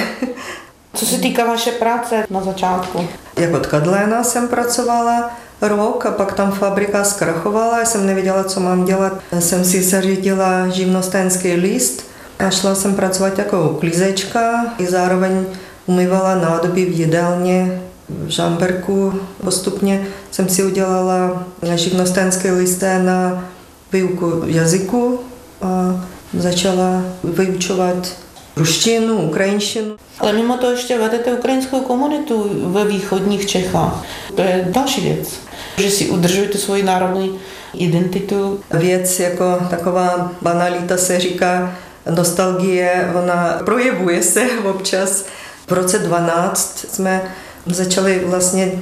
Co 0.94 1.06
se 1.06 1.18
týká 1.18 1.44
vaše 1.44 1.70
práce 1.70 2.26
na 2.30 2.40
začátku? 2.40 3.08
Jako 3.36 3.60
tkadléna 3.60 4.24
jsem 4.24 4.48
pracovala 4.48 5.30
rok 5.64 6.06
a 6.06 6.10
pak 6.10 6.32
tam 6.32 6.52
fabrika 6.52 7.04
zkrachovala, 7.04 7.84
jsem 7.84 8.06
nevěděla, 8.06 8.44
co 8.44 8.60
mám 8.60 8.84
dělat. 8.84 9.12
Jsem 9.38 9.64
si 9.64 9.82
zařídila 9.82 10.68
živnostenský 10.68 11.52
list 11.52 12.06
a 12.38 12.50
šla 12.50 12.74
jsem 12.74 12.94
pracovat 12.94 13.38
jako 13.38 13.70
uklízečka 13.70 14.66
i 14.78 14.86
zároveň 14.86 15.46
umývala 15.86 16.34
nádoby 16.34 16.84
v 16.84 16.98
jídelně 16.98 17.82
v 18.08 18.28
Žamberku. 18.28 19.12
Postupně 19.44 20.06
jsem 20.30 20.48
si 20.48 20.64
udělala 20.64 21.44
živnostenské 21.74 22.52
listé 22.52 23.02
na 23.02 23.44
výuku 23.92 24.42
jazyku 24.46 25.20
a 25.62 26.04
začala 26.38 27.02
vyučovat 27.24 28.16
ruštinu, 28.56 29.22
ukrajinštinu. 29.22 29.96
Ale 30.18 30.32
mimo 30.32 30.56
to 30.56 30.70
ještě 30.70 30.98
vedete 30.98 31.32
ukrajinskou 31.32 31.80
komunitu 31.80 32.50
ve 32.72 32.84
východních 32.84 33.46
Čechách. 33.46 34.04
To 34.34 34.42
je 34.42 34.68
další 34.70 35.00
věc. 35.00 35.28
Že 35.76 35.90
si 35.90 36.06
udržujete 36.06 36.58
svoji 36.58 36.82
národní 36.82 37.38
identitu. 37.74 38.60
Věc 38.70 39.20
jako 39.20 39.58
taková 39.70 40.32
banalita 40.42 40.96
se 40.96 41.20
říká 41.20 41.74
nostalgie, 42.10 43.10
ona 43.14 43.60
projevuje 43.64 44.22
se 44.22 44.46
občas. 44.64 45.24
V 45.66 45.72
roce 45.72 45.98
12 45.98 46.86
jsme 46.88 47.22
začali 47.66 48.22
vlastně 48.26 48.72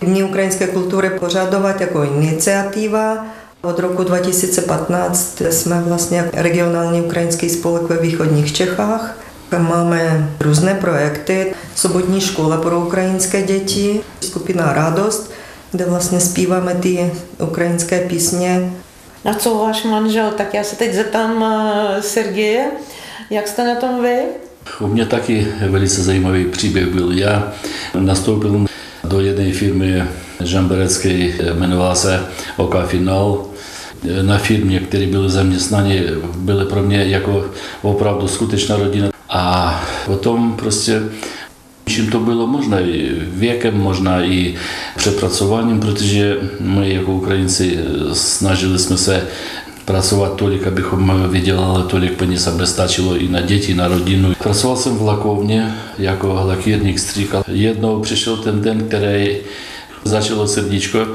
Dní 0.00 0.22
ukrajinské 0.22 0.66
kultury 0.66 1.10
pořadovat 1.10 1.80
jako 1.80 2.02
iniciativa. 2.02 3.26
Od 3.62 3.78
roku 3.78 4.04
2015 4.04 5.42
jsme 5.50 5.80
vlastně 5.80 6.30
regionální 6.32 7.00
ukrajinský 7.00 7.50
spolek 7.50 7.82
ve 7.82 7.96
východních 7.96 8.52
Čechách. 8.52 9.18
Máme 9.58 10.30
různé 10.40 10.74
projekty. 10.74 11.54
Sobotní 11.74 12.20
škola 12.20 12.56
pro 12.56 12.80
ukrajinské 12.80 13.42
děti, 13.42 14.00
skupina 14.20 14.72
Radost, 14.72 15.30
kde 15.72 15.84
vlastně 15.84 16.20
zpíváme 16.20 16.74
ty 16.74 17.12
ukrajinské 17.42 18.00
písně. 18.00 18.72
Na 19.24 19.34
co 19.34 19.54
váš 19.54 19.84
manžel? 19.84 20.30
Tak 20.30 20.54
já 20.54 20.64
se 20.64 20.76
teď 20.76 20.94
zeptám 20.94 21.44
eh, 21.44 22.02
Sergeje, 22.02 22.66
jak 23.30 23.48
jste 23.48 23.64
na 23.64 23.74
tom 23.74 24.02
vy? 24.02 24.18
U 24.80 24.86
mě 24.86 25.06
taky 25.06 25.46
velice 25.68 26.02
zajímavý 26.02 26.44
příběh 26.44 26.86
byl. 26.86 27.12
Já 27.12 27.52
nastoupil 27.98 28.66
do 29.04 29.20
jedné 29.20 29.52
firmy 29.52 30.04
žamberecké, 30.40 31.08
jmenovala 31.08 31.94
se 31.94 32.20
OK 32.56 32.86
Final. 32.86 33.44
Na 34.22 34.38
firmě, 34.38 34.80
které 34.80 35.06
byly 35.06 35.30
zaměstnáni, 35.30 36.02
byly 36.36 36.64
pro 36.64 36.82
mě 36.82 37.04
jako 37.04 37.44
opravdu 37.82 38.28
skutečná 38.28 38.76
rodina. 38.76 39.10
A 39.28 39.84
potom 40.06 40.56
prostě 40.56 41.02
Čím 41.90 42.10
to 42.10 42.20
bylo 42.20 42.46
možné, 42.46 42.82
věkem, 43.26 43.78
možná 43.78 44.22
i 44.24 44.54
přepracováním, 44.96 45.80
protože 45.80 46.36
my 46.60 46.94
jako 46.94 47.12
Ukrajinci 47.12 47.78
snažili 48.12 48.78
jsme 48.78 48.96
se 48.96 49.26
pracovat 49.84 50.36
tolik, 50.36 50.66
abychom 50.66 51.26
vydělali 51.30 51.84
tolik 51.84 52.12
peněz, 52.12 52.46
aby 52.46 52.66
stačilo 52.66 53.16
i 53.16 53.28
na 53.28 53.40
děti, 53.40 53.74
na 53.74 53.88
rodinu. 53.88 54.34
Pracoval 54.38 54.76
jsem 54.76 54.96
v 54.96 55.02
lakovně 55.02 55.74
jako 55.98 56.42
lakírník, 56.46 56.98
stříkal. 56.98 57.42
Jednou 57.48 58.00
přišel 58.00 58.36
ten 58.36 58.60
den, 58.60 58.88
který 58.88 59.36
začalo 60.04 60.46
srdíčko, 60.46 61.06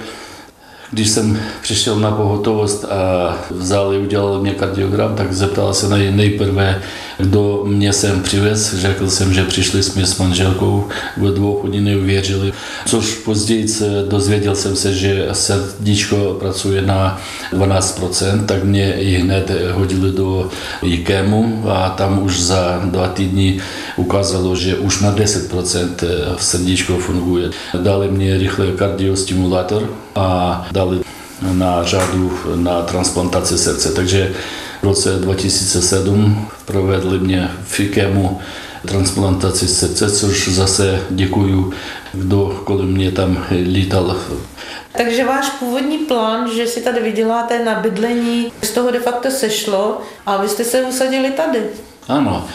když 0.92 1.10
jsem 1.10 1.40
přišel 1.62 2.00
na 2.00 2.12
pohotovost 2.12 2.86
a 2.86 3.38
vzal 3.52 3.96
udělal 4.04 4.42
mě 4.42 4.52
kardiogram, 4.52 5.16
tak 5.16 5.34
zeptal 5.34 5.74
se 5.74 5.90
na 5.90 5.98
nejprve, 5.98 6.82
kdo 7.18 7.64
mě 7.68 7.94
sem 7.94 8.22
přivez. 8.22 8.74
Řekl 8.74 9.10
jsem, 9.10 9.34
že 9.34 9.44
přišli 9.44 9.84
jsme 9.84 10.06
s 10.06 10.18
manželkou, 10.18 10.88
ve 11.18 11.32
dvou 11.32 11.54
oni 11.54 11.82
neuvěřili. 11.82 12.54
Což 12.86 13.16
později 13.16 13.68
dozvěděl 14.08 14.56
jsem 14.56 14.76
se, 14.76 14.94
že 14.94 15.28
srdíčko 15.32 16.38
pracuje 16.40 16.82
na 16.82 17.22
12%, 17.54 18.46
tak 18.46 18.64
mě 18.64 18.94
i 18.94 19.18
hned 19.18 19.52
hodili 19.72 20.12
do 20.12 20.50
IKEMu 20.82 21.64
a 21.70 21.90
tam 21.90 22.24
už 22.24 22.42
za 22.42 22.82
dva 22.86 23.08
týdny 23.08 23.60
ukázalo, 23.98 24.56
že 24.56 24.76
už 24.76 25.02
na 25.02 25.16
10% 25.16 25.88
srdíčko 26.38 26.98
funguje. 26.98 27.50
Dali 27.78 28.12
mě 28.12 28.38
rychle 28.38 28.72
kardiostimulátor 28.72 29.90
a 30.16 30.68
dali 30.72 31.05
na 31.42 31.84
řadu 31.84 32.40
na 32.56 32.82
transplantaci 32.82 33.58
srdce. 33.58 33.92
Takže 33.92 34.34
v 34.82 34.84
roce 34.84 35.12
2007 35.12 36.48
provedli 36.66 37.20
mě 37.20 37.52
v 37.64 37.80
IKEMu 37.80 38.40
transplantaci 38.86 39.68
srdce, 39.68 40.12
což 40.12 40.48
zase 40.48 41.02
děkuju, 41.10 41.74
kdo 42.14 42.62
kolem 42.64 42.88
mě 42.88 43.12
tam 43.12 43.46
lítal. 43.72 44.18
Takže 44.98 45.26
váš 45.26 45.50
původní 45.50 45.98
plán, 45.98 46.50
že 46.56 46.68
si 46.68 46.82
tady 46.82 47.02
vyděláte 47.02 47.66
na 47.66 47.80
bydlení, 47.80 48.52
z 48.62 48.70
toho 48.70 48.92
de 48.92 49.00
facto 49.00 49.32
sešlo 49.32 50.02
a 50.26 50.38
vy 50.38 50.50
jste 50.50 50.64
se 50.64 50.82
usadili 50.82 51.32
tady. 51.32 51.60
Ano, 52.08 52.46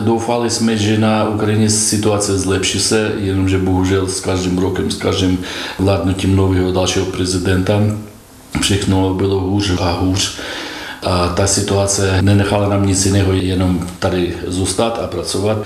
doufali 0.00 0.50
jsme, 0.50 0.76
že 0.76 0.98
na 0.98 1.28
Ukrajině 1.28 1.70
situace 1.70 2.38
zlepší 2.38 2.80
se, 2.80 3.12
jenomže 3.16 3.58
bohužel 3.58 4.06
s 4.06 4.20
každým 4.20 4.58
rokem, 4.58 4.90
s 4.90 4.96
každým 4.96 5.38
vládnutím 5.78 6.36
nového 6.36 6.72
dalšího 6.72 7.06
prezidenta 7.06 7.80
všechno 8.60 9.14
bylo 9.14 9.40
hůř 9.40 9.70
a 9.80 9.92
hůř. 9.92 10.38
A 11.02 11.28
ta 11.28 11.46
situace 11.46 12.22
nenechala 12.22 12.68
nám 12.68 12.86
nic 12.86 13.06
jiného, 13.06 13.32
jenom 13.32 13.88
tady 13.98 14.34
zůstat 14.46 14.98
a 15.02 15.06
pracovat. 15.06 15.58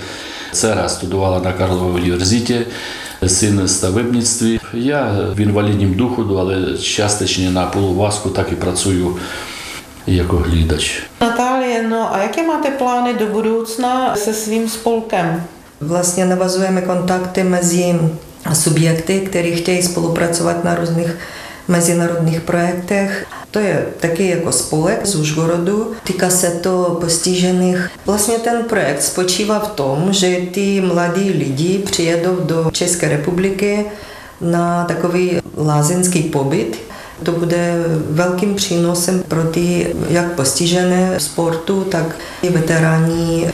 Dcera 0.51 0.89
studovala 0.89 1.39
na 1.39 1.51
Karlově 1.51 2.01
univerzitě, 2.01 2.65
syn 3.27 3.67
stavebnictví. 3.67 4.59
Já 4.73 5.09
v 5.33 5.41
invalidním 5.41 5.97
důchodu, 5.97 6.39
ale 6.39 6.55
částečně 6.79 7.51
na 7.51 7.65
poluvázku 7.65 8.29
taky 8.29 8.55
pracuju 8.55 9.19
jako 10.07 10.35
hlídač. 10.35 11.01
Natálie, 11.21 11.87
no 11.87 12.13
a 12.13 12.17
jaké 12.17 12.47
máte 12.47 12.71
plány 12.71 13.13
do 13.13 13.27
budoucna 13.27 14.15
se 14.15 14.33
svým 14.33 14.69
spolkem? 14.69 15.43
Vlastně 15.81 16.25
navazujeme 16.25 16.81
kontakty 16.81 17.43
mezi 17.43 17.99
subjekty, 18.53 19.19
které 19.19 19.51
chtějí 19.51 19.83
spolupracovat 19.83 20.63
na 20.63 20.75
různých 20.75 21.17
mezinárodních 21.67 22.41
projektech. 22.41 23.25
To 23.51 23.59
je 23.59 23.85
taky 23.99 24.29
jako 24.29 24.51
spolek 24.51 25.05
z 25.05 25.15
Užgorodu. 25.15 25.91
Týká 26.03 26.29
se 26.29 26.49
to 26.49 26.97
postižených. 27.01 27.89
Vlastně 28.05 28.35
ten 28.37 28.63
projekt 28.63 29.01
spočívá 29.01 29.59
v 29.59 29.71
tom, 29.71 30.13
že 30.13 30.37
ty 30.51 30.81
mladí 30.81 31.29
lidi 31.29 31.79
přijedou 31.79 32.35
do 32.35 32.69
České 32.71 33.09
republiky 33.09 33.85
na 34.41 34.85
takový 34.85 35.39
lázeňský 35.57 36.23
pobyt. 36.23 36.77
To 37.23 37.31
bude 37.31 37.73
velkým 38.09 38.55
přínosem 38.55 39.23
pro 39.27 39.43
ty 39.43 39.95
jak 40.09 40.31
postižené 40.31 41.19
sportu, 41.19 41.83
tak 41.83 42.15
i 42.41 42.49
veteráni 42.49 43.53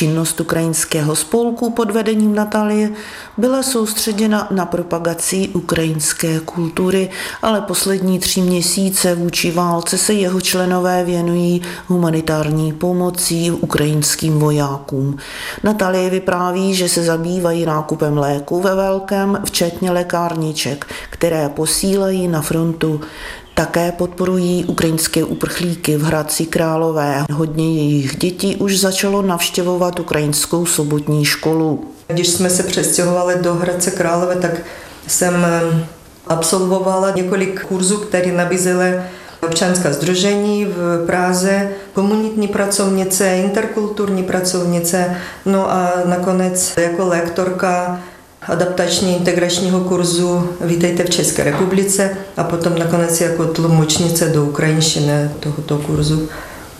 Činnost 0.00 0.40
ukrajinského 0.40 1.16
spolku 1.16 1.70
pod 1.70 1.90
vedením 1.90 2.34
Natalie 2.34 2.90
byla 3.36 3.62
soustředěna 3.62 4.48
na 4.50 4.66
propagaci 4.66 5.48
ukrajinské 5.48 6.40
kultury, 6.40 7.10
ale 7.42 7.60
poslední 7.60 8.18
tři 8.18 8.40
měsíce 8.40 9.14
vůči 9.14 9.50
válce 9.50 9.98
se 9.98 10.12
jeho 10.12 10.40
členové 10.40 11.04
věnují 11.04 11.62
humanitární 11.86 12.72
pomocí 12.72 13.50
ukrajinským 13.50 14.38
vojákům. 14.38 15.16
Natalie 15.64 16.10
vypráví, 16.10 16.74
že 16.74 16.88
se 16.88 17.02
zabývají 17.02 17.66
nákupem 17.66 18.18
léku 18.18 18.60
ve 18.60 18.74
velkém, 18.74 19.38
včetně 19.44 19.90
lékárniček, 19.90 20.86
které 21.10 21.48
posílají 21.48 22.28
na 22.28 22.40
frontu. 22.42 23.00
Také 23.60 23.92
podporují 23.92 24.64
ukrajinské 24.64 25.24
uprchlíky 25.24 25.96
v 25.96 26.02
Hradci 26.02 26.46
Králové. 26.46 27.24
Hodně 27.32 27.76
jejich 27.76 28.16
dětí 28.16 28.56
už 28.56 28.78
začalo 28.78 29.22
navštěvovat 29.22 30.00
ukrajinskou 30.00 30.66
sobotní 30.66 31.24
školu. 31.24 31.84
Když 32.06 32.28
jsme 32.28 32.50
se 32.50 32.62
přestěhovali 32.62 33.34
do 33.40 33.54
Hradce 33.54 33.90
Králové, 33.90 34.36
tak 34.36 34.50
jsem 35.06 35.46
absolvovala 36.26 37.10
několik 37.10 37.64
kurzů, 37.64 37.98
které 37.98 38.32
nabízely 38.32 39.00
občanská 39.42 39.92
združení 39.92 40.64
v 40.64 41.06
Praze 41.06 41.68
komunitní 41.92 42.48
pracovnice, 42.48 43.36
interkulturní 43.36 44.22
pracovnice, 44.22 45.16
no 45.46 45.70
a 45.72 45.92
nakonec 46.04 46.74
jako 46.76 47.06
lektorka 47.06 48.00
adaptačně 48.42 49.16
integračního 49.16 49.80
kurzu 49.80 50.48
Vítejte 50.60 51.04
v 51.04 51.10
České 51.10 51.44
republice 51.44 52.16
a 52.36 52.44
potom 52.44 52.78
nakonec 52.78 53.20
jako 53.20 53.46
tlumočnice 53.46 54.28
do 54.28 54.44
ukrajinštiny 54.44 55.30
tohoto 55.40 55.78
kurzu. 55.78 56.28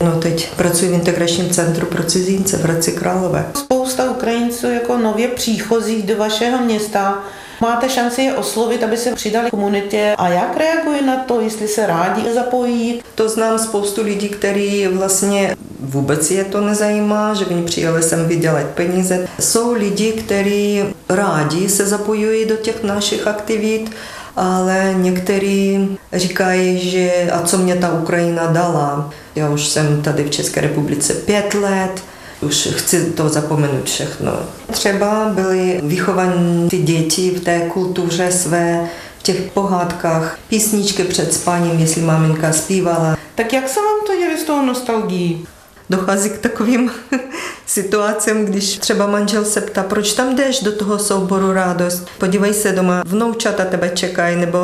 No 0.05 0.13
teď 0.21 0.55
pracuji 0.57 0.91
v 0.91 0.95
integračním 0.95 1.51
centru 1.51 1.87
pro 1.87 2.03
cizince 2.03 2.57
v 2.57 2.65
Hradci 2.65 2.93
Králové. 2.93 3.47
Spousta 3.55 4.11
Ukrajinců 4.11 4.67
jako 4.67 4.99
nově 4.99 5.29
příchozích 5.29 6.07
do 6.07 6.17
vašeho 6.17 6.65
města 6.65 7.23
Máte 7.61 7.89
šanci 7.89 8.23
je 8.23 8.35
oslovit, 8.35 8.83
aby 8.83 8.97
se 8.97 9.15
přidali 9.15 9.51
komunitě 9.51 10.15
a 10.19 10.29
jak 10.29 10.57
reagují 10.57 11.07
na 11.07 11.17
to, 11.17 11.41
jestli 11.41 11.69
se 11.69 11.87
rádi 11.87 12.35
zapojí? 12.35 13.03
To 13.15 13.29
znám 13.29 13.59
spoustu 13.59 14.03
lidí, 14.03 14.29
kteří 14.29 14.87
vlastně 14.87 15.57
vůbec 15.81 16.31
je 16.31 16.45
to 16.45 16.61
nezajímá, 16.61 17.35
že 17.35 17.47
oni 17.47 17.63
přijeli 17.63 18.03
sem 18.03 18.29
vydělat 18.29 18.67
peníze. 18.67 19.29
Jsou 19.41 19.73
lidi, 19.73 20.13
kteří 20.13 20.83
rádi 21.09 21.69
se 21.69 21.87
zapojují 21.87 22.45
do 22.45 22.57
těch 22.57 22.83
našich 22.83 23.27
aktivit, 23.27 23.91
ale 24.37 24.95
někteří 24.97 25.89
říkají, 26.13 26.91
že 26.91 27.31
a 27.33 27.43
co 27.43 27.59
mě 27.59 27.77
ta 27.77 27.93
Ukrajina 27.93 28.47
dala. 28.47 29.11
Já 29.35 29.51
už 29.51 29.69
jsem 29.69 30.03
tady 30.03 30.25
v 30.25 30.31
České 30.31 30.61
republice 30.61 31.15
pět 31.15 31.55
let, 31.55 32.03
už 32.41 32.69
chci 32.73 33.11
to 33.11 33.29
zapomenout 33.29 33.85
všechno. 33.85 34.33
Třeba 34.73 35.29
byly 35.35 35.81
vychovaní 35.83 36.69
ty 36.69 36.79
děti 36.79 37.31
v 37.31 37.41
té 37.41 37.61
kultuře 37.61 38.33
své, 38.33 38.89
v 39.19 39.23
těch 39.23 39.41
pohádkách, 39.41 40.39
písničky 40.49 41.05
před 41.05 41.35
spaním, 41.35 41.81
jestli 41.81 42.03
maminka 42.03 42.53
zpívala. 42.53 43.17
Tak 43.35 43.53
jak 43.53 43.69
se 43.69 43.81
vám 43.81 44.07
to 44.07 44.17
děje 44.17 44.39
s 44.39 44.43
tou 44.43 44.63
nostalgií? 44.63 45.47
Dochází 45.91 46.31
k 46.31 46.39
takovým 46.39 46.91
situacím, 47.67 48.45
když 48.45 48.79
třeba 48.79 49.07
manžel 49.07 49.45
se 49.45 49.61
ptá, 49.61 49.83
proč 49.83 50.13
tam 50.13 50.37
jdeš 50.37 50.61
do 50.61 50.73
toho 50.73 50.99
souboru 50.99 51.53
radost, 51.53 52.07
podívej 52.19 52.55
se 52.55 52.73
doma, 52.73 53.03
vnoučata 53.07 53.65
tebe 53.65 53.89
čekají, 53.95 54.37
nebo 54.37 54.59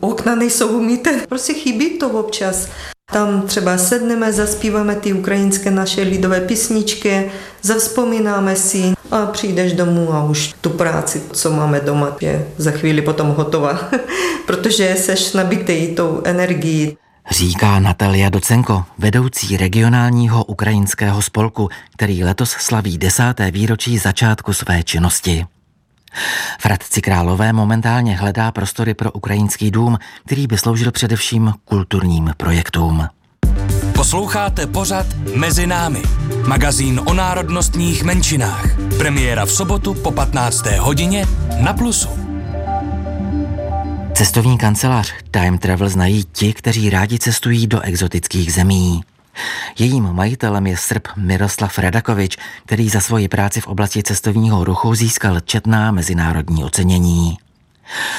okna 0.00 0.34
nejsou 0.34 0.68
umíte. 0.68 1.20
Prostě 1.28 1.54
chybí 1.54 1.98
to 1.98 2.08
občas. 2.08 2.68
Tam 3.12 3.42
třeba 3.42 3.78
sedneme, 3.78 4.32
zaspíváme 4.32 4.96
ty 4.96 5.12
ukrajinské 5.12 5.70
naše 5.70 6.02
lidové 6.02 6.40
písničky, 6.40 7.30
zavzpomínáme 7.62 8.56
si 8.56 8.92
a 9.10 9.26
přijdeš 9.26 9.72
domů 9.72 10.14
a 10.14 10.24
už 10.24 10.54
tu 10.60 10.70
práci, 10.70 11.22
co 11.32 11.50
máme 11.50 11.80
doma, 11.80 12.16
je 12.20 12.46
za 12.56 12.70
chvíli 12.70 13.02
potom 13.02 13.28
hotová, 13.28 13.78
protože 14.46 14.94
seš 14.98 15.32
nabitý 15.32 15.94
tou 15.94 16.22
energií. 16.24 16.96
Říká 17.30 17.78
Natalia 17.78 18.30
Docenko, 18.30 18.84
vedoucí 18.98 19.56
regionálního 19.56 20.44
ukrajinského 20.44 21.22
spolku, 21.22 21.68
který 21.92 22.24
letos 22.24 22.50
slaví 22.50 22.98
desáté 22.98 23.50
výročí 23.50 23.98
začátku 23.98 24.52
své 24.52 24.82
činnosti. 24.82 25.46
V 26.60 26.66
Hradci 26.66 27.00
Králové 27.00 27.52
momentálně 27.52 28.16
hledá 28.16 28.52
prostory 28.52 28.94
pro 28.94 29.12
ukrajinský 29.12 29.70
dům, 29.70 29.98
který 30.26 30.46
by 30.46 30.58
sloužil 30.58 30.92
především 30.92 31.52
kulturním 31.64 32.30
projektům. 32.36 33.08
Posloucháte 33.94 34.66
pořad 34.66 35.06
Mezi 35.34 35.66
námi, 35.66 36.02
magazín 36.46 37.00
o 37.04 37.14
národnostních 37.14 38.04
menšinách. 38.04 38.66
Premiéra 38.98 39.46
v 39.46 39.50
sobotu 39.52 39.94
po 39.94 40.10
15. 40.10 40.66
hodině 40.66 41.26
na 41.60 41.72
Plusu. 41.72 42.08
Cestovní 44.14 44.58
kancelář 44.58 45.14
Time 45.30 45.58
Travel 45.58 45.88
znají 45.88 46.24
ti, 46.32 46.52
kteří 46.52 46.90
rádi 46.90 47.18
cestují 47.18 47.66
do 47.66 47.80
exotických 47.80 48.52
zemí. 48.52 49.00
Jejím 49.78 50.12
majitelem 50.12 50.66
je 50.66 50.76
Srb 50.76 51.08
Miroslav 51.16 51.78
Radakovič, 51.78 52.36
který 52.66 52.88
za 52.88 53.00
svoji 53.00 53.28
práci 53.28 53.60
v 53.60 53.66
oblasti 53.66 54.02
cestovního 54.02 54.64
ruchu 54.64 54.94
získal 54.94 55.40
četná 55.40 55.90
mezinárodní 55.90 56.64
ocenění. 56.64 57.38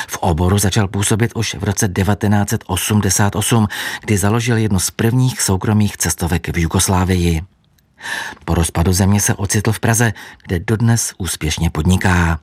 V 0.07 0.17
oboru 0.17 0.57
začal 0.57 0.87
působit 0.87 1.31
už 1.35 1.55
v 1.55 1.63
roce 1.63 1.87
1988, 1.87 3.67
kdy 4.01 4.17
založil 4.17 4.57
jednu 4.57 4.79
z 4.79 4.91
prvních 4.91 5.41
soukromých 5.41 5.97
cestovek 5.97 6.47
v 6.47 6.57
Jugoslávii. 6.57 7.41
Po 8.45 8.53
rozpadu 8.53 8.93
země 8.93 9.21
se 9.21 9.33
ocitl 9.33 9.71
v 9.71 9.79
Praze, 9.79 10.13
kde 10.47 10.59
dodnes 10.59 11.13
úspěšně 11.17 11.69
podniká. 11.69 12.39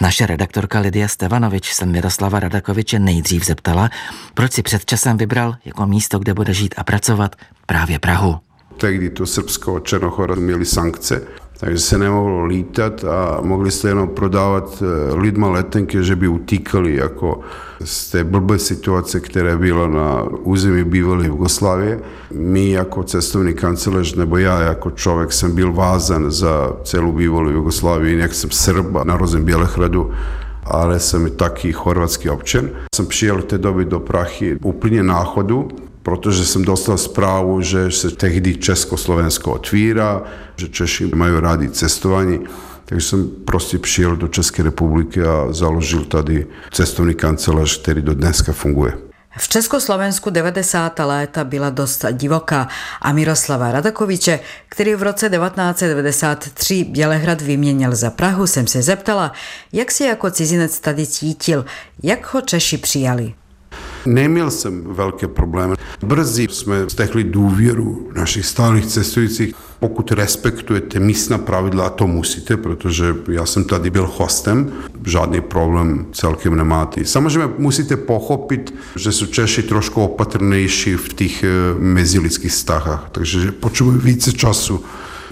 Naše 0.00 0.26
redaktorka 0.26 0.80
Lidia 0.80 1.08
Stevanovič 1.08 1.72
se 1.72 1.86
Miroslava 1.86 2.40
Radakoviče 2.40 2.98
nejdřív 2.98 3.44
zeptala, 3.44 3.90
proč 4.34 4.52
si 4.52 4.62
před 4.62 4.84
časem 4.84 5.16
vybral 5.16 5.54
jako 5.64 5.86
místo, 5.86 6.18
kde 6.18 6.34
bude 6.34 6.54
žít 6.54 6.74
a 6.78 6.84
pracovat 6.84 7.36
právě 7.66 7.98
Prahu. 7.98 8.38
Tehdy 8.76 9.10
to 9.10 9.26
Srbsko 9.26 9.76
a 9.76 9.80
Černochora 9.80 10.34
měli 10.34 10.66
sankce 10.66 11.26
takže 11.58 11.78
se 11.78 11.98
nemohlo 11.98 12.44
lítat 12.44 13.04
a 13.04 13.40
mogli 13.44 13.70
ste 13.70 13.92
jenom 13.92 14.16
prodávať 14.16 14.80
e, 14.80 14.84
lidma 15.20 15.50
letenke, 15.50 16.02
že 16.02 16.16
by 16.16 16.28
utíkali 16.28 16.96
jako 16.96 17.40
z 17.84 18.10
té 18.10 18.24
blbé 18.24 18.58
situace, 18.58 19.20
která 19.20 19.58
byla 19.58 19.86
na 19.88 20.22
území 20.42 20.84
bývalé 20.84 21.26
Jugoslávie. 21.26 22.00
My 22.32 22.70
jako 22.70 23.02
cestovní 23.02 23.54
kancelář, 23.54 24.14
nebo 24.14 24.36
já 24.36 24.60
jako 24.60 24.90
člověk 24.90 25.32
jsem 25.32 25.54
byl 25.54 25.72
vázan 25.72 26.30
za 26.30 26.72
celou 26.84 27.12
bývalou 27.12 27.50
Jugoslávii, 27.50 28.18
jak 28.18 28.34
jsem 28.34 28.50
Srb 28.50 28.96
a 28.96 29.04
narozen 29.04 29.44
Bělehradu, 29.44 30.10
ale 30.64 31.00
jsem 31.00 31.26
i 31.26 31.30
taky 31.30 31.72
chorvatský 31.72 32.30
občan. 32.30 32.68
Jsem 32.94 33.06
přijel 33.06 33.42
v 33.42 33.44
té 33.44 33.58
doby 33.58 33.84
do 33.84 34.00
Prachy 34.00 34.58
úplně 34.62 35.02
náchodu, 35.02 35.68
protože 36.02 36.44
jsem 36.44 36.64
dostal 36.64 36.98
zprávu, 36.98 37.60
že 37.60 37.90
se 37.90 38.10
tehdy 38.10 38.56
Československo 38.56 39.52
otvíra, 39.52 40.22
že 40.56 40.68
Češi 40.68 41.06
mají 41.14 41.34
rádi 41.40 41.68
cestování. 41.68 42.40
Takže 42.84 43.08
jsem 43.08 43.30
prostě 43.44 43.78
přijel 43.78 44.16
do 44.16 44.28
České 44.28 44.62
republiky 44.62 45.22
a 45.22 45.46
založil 45.50 46.04
tady 46.04 46.46
cestovní 46.72 47.14
kancelář, 47.14 47.82
který 47.82 48.02
do 48.02 48.14
dneska 48.14 48.52
funguje. 48.52 48.92
V 49.36 49.48
Československu 49.48 50.30
90. 50.30 50.98
léta 50.98 51.44
byla 51.44 51.70
dost 51.70 52.04
divoká 52.12 52.68
a 53.02 53.12
Miroslava 53.12 53.72
Radakoviče, 53.72 54.40
který 54.68 54.94
v 54.94 55.02
roce 55.02 55.30
1993 55.30 56.84
Bělehrad 56.84 57.40
vyměnil 57.40 57.94
za 57.94 58.10
Prahu, 58.10 58.46
jsem 58.46 58.66
se 58.66 58.82
zeptala, 58.82 59.32
jak 59.72 59.90
si 59.90 60.04
jako 60.04 60.30
cizinec 60.30 60.80
tady 60.80 61.06
cítil, 61.06 61.64
jak 62.02 62.34
ho 62.34 62.40
Češi 62.40 62.78
přijali. 62.78 63.34
Neměl 64.06 64.50
jsem 64.50 64.84
velké 64.84 65.28
problémy. 65.28 65.74
Brzy 66.02 66.48
jsme 66.50 66.90
stekli 66.90 67.24
důvěru 67.24 68.10
našich 68.14 68.46
stálých 68.46 68.86
cestujících. 68.86 69.54
Pokud 69.80 70.12
respektujete 70.12 71.00
místná 71.00 71.38
pravidla, 71.38 71.90
to 71.90 72.06
musíte, 72.06 72.56
protože 72.56 73.16
já 73.28 73.46
jsem 73.46 73.64
tady 73.64 73.90
byl 73.90 74.10
hostem, 74.16 74.72
žádný 75.06 75.40
problém 75.40 76.06
celkem 76.12 76.56
nemáte. 76.56 77.04
Samozřejmě 77.04 77.48
musíte 77.58 77.96
pochopit, 77.96 78.74
že 78.96 79.12
jsou 79.12 79.26
Češi 79.26 79.62
trošku 79.62 80.02
opatrnější 80.02 80.94
v 80.94 81.12
těch 81.12 81.44
eh, 81.44 81.48
mezilidských 81.78 82.52
vztahách, 82.52 83.08
takže 83.12 83.52
potřebují 83.52 83.98
více 83.98 84.32
času 84.32 84.84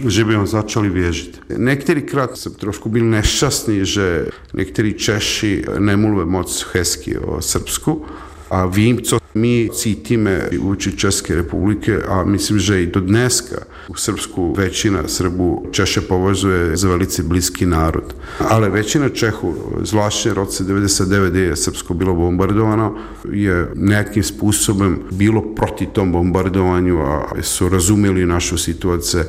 že 0.07 0.25
by 0.25 0.35
ho 0.35 0.47
začali 0.47 0.91
věřit. 0.91 1.41
Některýkrát 1.57 2.37
jsem 2.37 2.55
trošku 2.55 2.89
byl 2.89 3.05
nešťastný, 3.05 3.81
že 3.83 4.27
někteří 4.55 4.95
Češi 4.95 5.65
nemluví 5.79 6.31
moc 6.31 6.67
hezky 6.73 7.19
o 7.19 7.43
Srbsku, 7.43 8.05
a 8.49 8.65
Vimco 8.65 9.19
mi 9.35 9.69
citime 9.75 10.49
uči 10.63 10.99
Česke 10.99 11.35
republike, 11.35 11.99
a 12.09 12.25
mislim 12.25 12.59
že 12.59 12.83
i 12.83 12.87
do 12.87 13.01
dneska 13.01 13.57
u 13.89 13.97
Srpsku 13.97 14.55
većina 14.57 15.09
Srbu 15.09 15.67
Češe 15.73 16.01
povezuje 16.01 16.77
za 16.77 16.89
velice 16.89 17.23
bliski 17.23 17.67
narod. 17.67 18.15
Ale 18.39 18.69
većina 18.69 19.09
Čehu, 19.09 19.55
zvlašće 19.83 20.35
roce 20.35 20.65
99 20.65 21.35
je 21.35 21.57
Srpsko 21.57 21.95
bilo 21.95 22.15
bombardovano, 22.15 22.95
je 23.33 23.73
nekim 23.75 24.23
sposobom 24.23 24.99
bilo 25.11 25.43
proti 25.55 25.87
tom 25.87 26.13
bombardovanju, 26.13 26.99
a 27.01 27.43
su 27.43 27.69
razumeli 27.69 28.27
našu 28.27 28.59
situaciju 28.59 29.23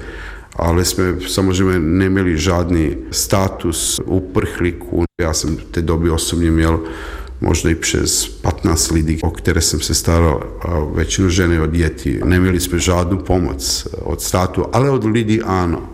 ali 0.60 0.86
smo 0.86 1.04
samo 1.28 1.54
že 1.54 1.64
ne 1.80 2.06
imeli 2.06 2.38
žadni 2.38 2.98
status 3.12 4.00
u 4.06 4.22
prhliku. 4.34 5.06
Ja 5.22 5.34
sam 5.34 5.58
te 5.72 5.82
dobio 5.82 6.16
osobnim, 6.16 6.60
jel, 6.60 6.78
možno 7.42 7.70
i 7.70 7.76
přes 7.76 8.28
15 8.28 8.92
lidí, 8.92 9.20
o 9.22 9.32
které 9.32 9.62
jsem 9.62 9.82
se 9.82 9.96
staral, 9.96 10.44
a 10.62 10.80
většinu 10.96 11.30
ženy 11.30 11.60
od 11.60 11.72
dětí. 11.72 12.20
Neměli 12.26 12.60
jsme 12.60 12.80
žádnou 12.80 13.18
pomoc 13.18 13.88
od 14.04 14.22
státu, 14.22 14.66
ale 14.74 14.90
od 14.90 15.04
lidí 15.04 15.42
ano. 15.42 15.90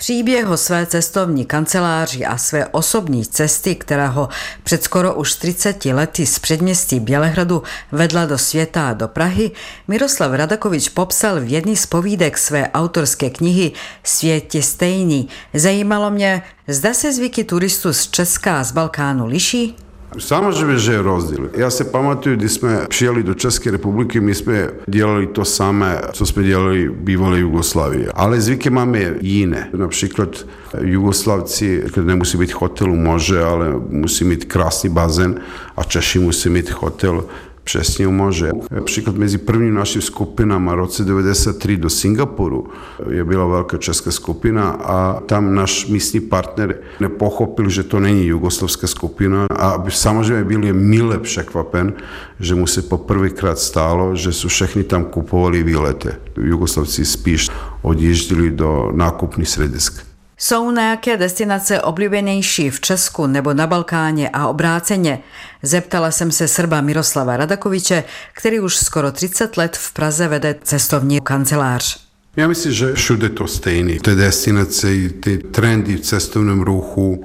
Příběh 0.00 0.48
o 0.48 0.56
své 0.56 0.86
cestovní 0.86 1.44
kanceláři 1.44 2.24
a 2.24 2.38
své 2.38 2.66
osobní 2.66 3.26
cesty, 3.26 3.74
která 3.74 4.06
ho 4.06 4.28
před 4.62 4.84
skoro 4.84 5.14
už 5.14 5.34
30 5.34 5.84
lety 5.84 6.26
z 6.26 6.38
předměstí 6.38 7.00
Bělehradu 7.00 7.62
vedla 7.92 8.26
do 8.26 8.38
světa 8.38 8.88
a 8.88 8.92
do 8.92 9.08
Prahy, 9.08 9.50
Miroslav 9.88 10.32
Radakovič 10.32 10.88
popsal 10.88 11.40
v 11.40 11.52
jedné 11.52 11.76
z 11.76 11.86
povídek 11.86 12.38
své 12.38 12.70
autorské 12.74 13.30
knihy 13.30 13.72
Svět 14.04 14.54
je 14.54 14.62
stejný. 14.62 15.28
Zajímalo 15.54 16.10
mě, 16.10 16.42
zda 16.68 16.94
se 16.94 17.12
zvyky 17.12 17.44
turistů 17.44 17.92
z 17.92 18.10
Česka 18.10 18.60
a 18.60 18.64
z 18.64 18.72
Balkánu 18.72 19.26
liší? 19.26 19.76
Sama 20.18 20.52
ževeže 20.52 21.02
rozdili. 21.02 21.48
Ja 21.58 21.70
se 21.70 21.92
pamatuju 21.92 22.36
da 22.36 22.48
smo 22.48 22.68
šijeli 22.90 23.22
do 23.22 23.34
Česke 23.34 23.70
republike, 23.70 24.20
mi 24.20 24.34
smo 24.34 24.52
dijelali 24.86 25.32
to 25.32 25.44
same, 25.44 25.96
što 26.14 26.26
smo 26.26 26.42
dijelali 26.42 26.90
bivale 27.02 27.40
Jugoslavije. 27.40 28.10
Ali 28.14 28.40
zvike 28.40 28.70
mame 28.70 29.12
jine. 29.20 29.70
Napšikrat, 29.72 30.36
eh, 30.36 30.78
Jugoslavci, 30.82 31.82
kad 31.94 32.06
ne 32.06 32.16
musi 32.16 32.36
biti 32.36 32.52
hotel, 32.52 32.86
može, 32.86 33.40
ali 33.40 33.80
musi 33.90 34.24
imati 34.24 34.48
krasni 34.48 34.90
bazen, 34.90 35.34
a 35.74 35.82
Češi 35.84 36.18
musi 36.18 36.48
imati 36.48 36.72
hotel 36.72 37.20
přesně 37.64 38.06
umože. 38.06 38.50
Například 38.70 39.16
mezi 39.16 39.38
prvním 39.38 39.74
naším 39.74 40.02
skupinama 40.02 40.74
roce 40.74 41.04
93 41.04 41.76
do 41.76 41.90
Singapuru 41.90 42.66
je 43.10 43.24
byla 43.24 43.46
velká 43.46 43.76
česká 43.76 44.10
skupina 44.10 44.70
a 44.70 45.20
tam 45.20 45.54
náš 45.54 45.86
místní 45.86 46.20
partner 46.20 46.76
nepochopil, 47.00 47.68
že 47.68 47.82
to 47.82 48.00
není 48.00 48.26
jugoslavská 48.26 48.86
skupina 48.86 49.46
a 49.56 49.84
samozřejmě 49.90 50.44
byl 50.44 50.74
mile 50.74 51.18
překvapen, 51.18 51.92
že 52.40 52.54
mu 52.54 52.66
se 52.66 52.82
poprvýkrát 52.82 53.58
stalo, 53.58 54.16
že 54.16 54.32
jsou 54.32 54.48
všechny 54.48 54.84
tam 54.84 55.04
kupovali 55.04 55.62
výlety. 55.62 56.08
Jugoslavci 56.36 57.04
spíš 57.04 57.48
odjížděli 57.82 58.50
do 58.50 58.90
nákupní 58.94 59.44
středisk. 59.46 60.09
Jsou 60.42 60.70
nějaké 60.70 61.16
destinace 61.16 61.82
oblíbenější 61.82 62.70
v 62.70 62.80
Česku 62.80 63.26
nebo 63.26 63.54
na 63.54 63.66
Balkáně 63.66 64.28
a 64.28 64.46
obráceně? 64.46 65.18
Zeptala 65.62 66.10
jsem 66.10 66.32
se 66.32 66.48
Srba 66.48 66.80
Miroslava 66.80 67.36
Radakoviče, 67.36 68.04
který 68.32 68.60
už 68.60 68.76
skoro 68.76 69.12
30 69.12 69.56
let 69.56 69.76
v 69.76 69.92
Praze 69.92 70.28
vede 70.28 70.54
cestovní 70.62 71.20
kancelář. 71.20 72.00
Já 72.36 72.48
myslím, 72.48 72.72
že 72.72 72.92
všude 72.92 73.28
to 73.28 73.46
stejný. 73.46 73.98
Ty 73.98 74.14
destinace, 74.14 74.88
ty 75.20 75.38
trendy 75.38 75.96
v 75.96 76.00
cestovním 76.00 76.60
ruchu 76.60 77.22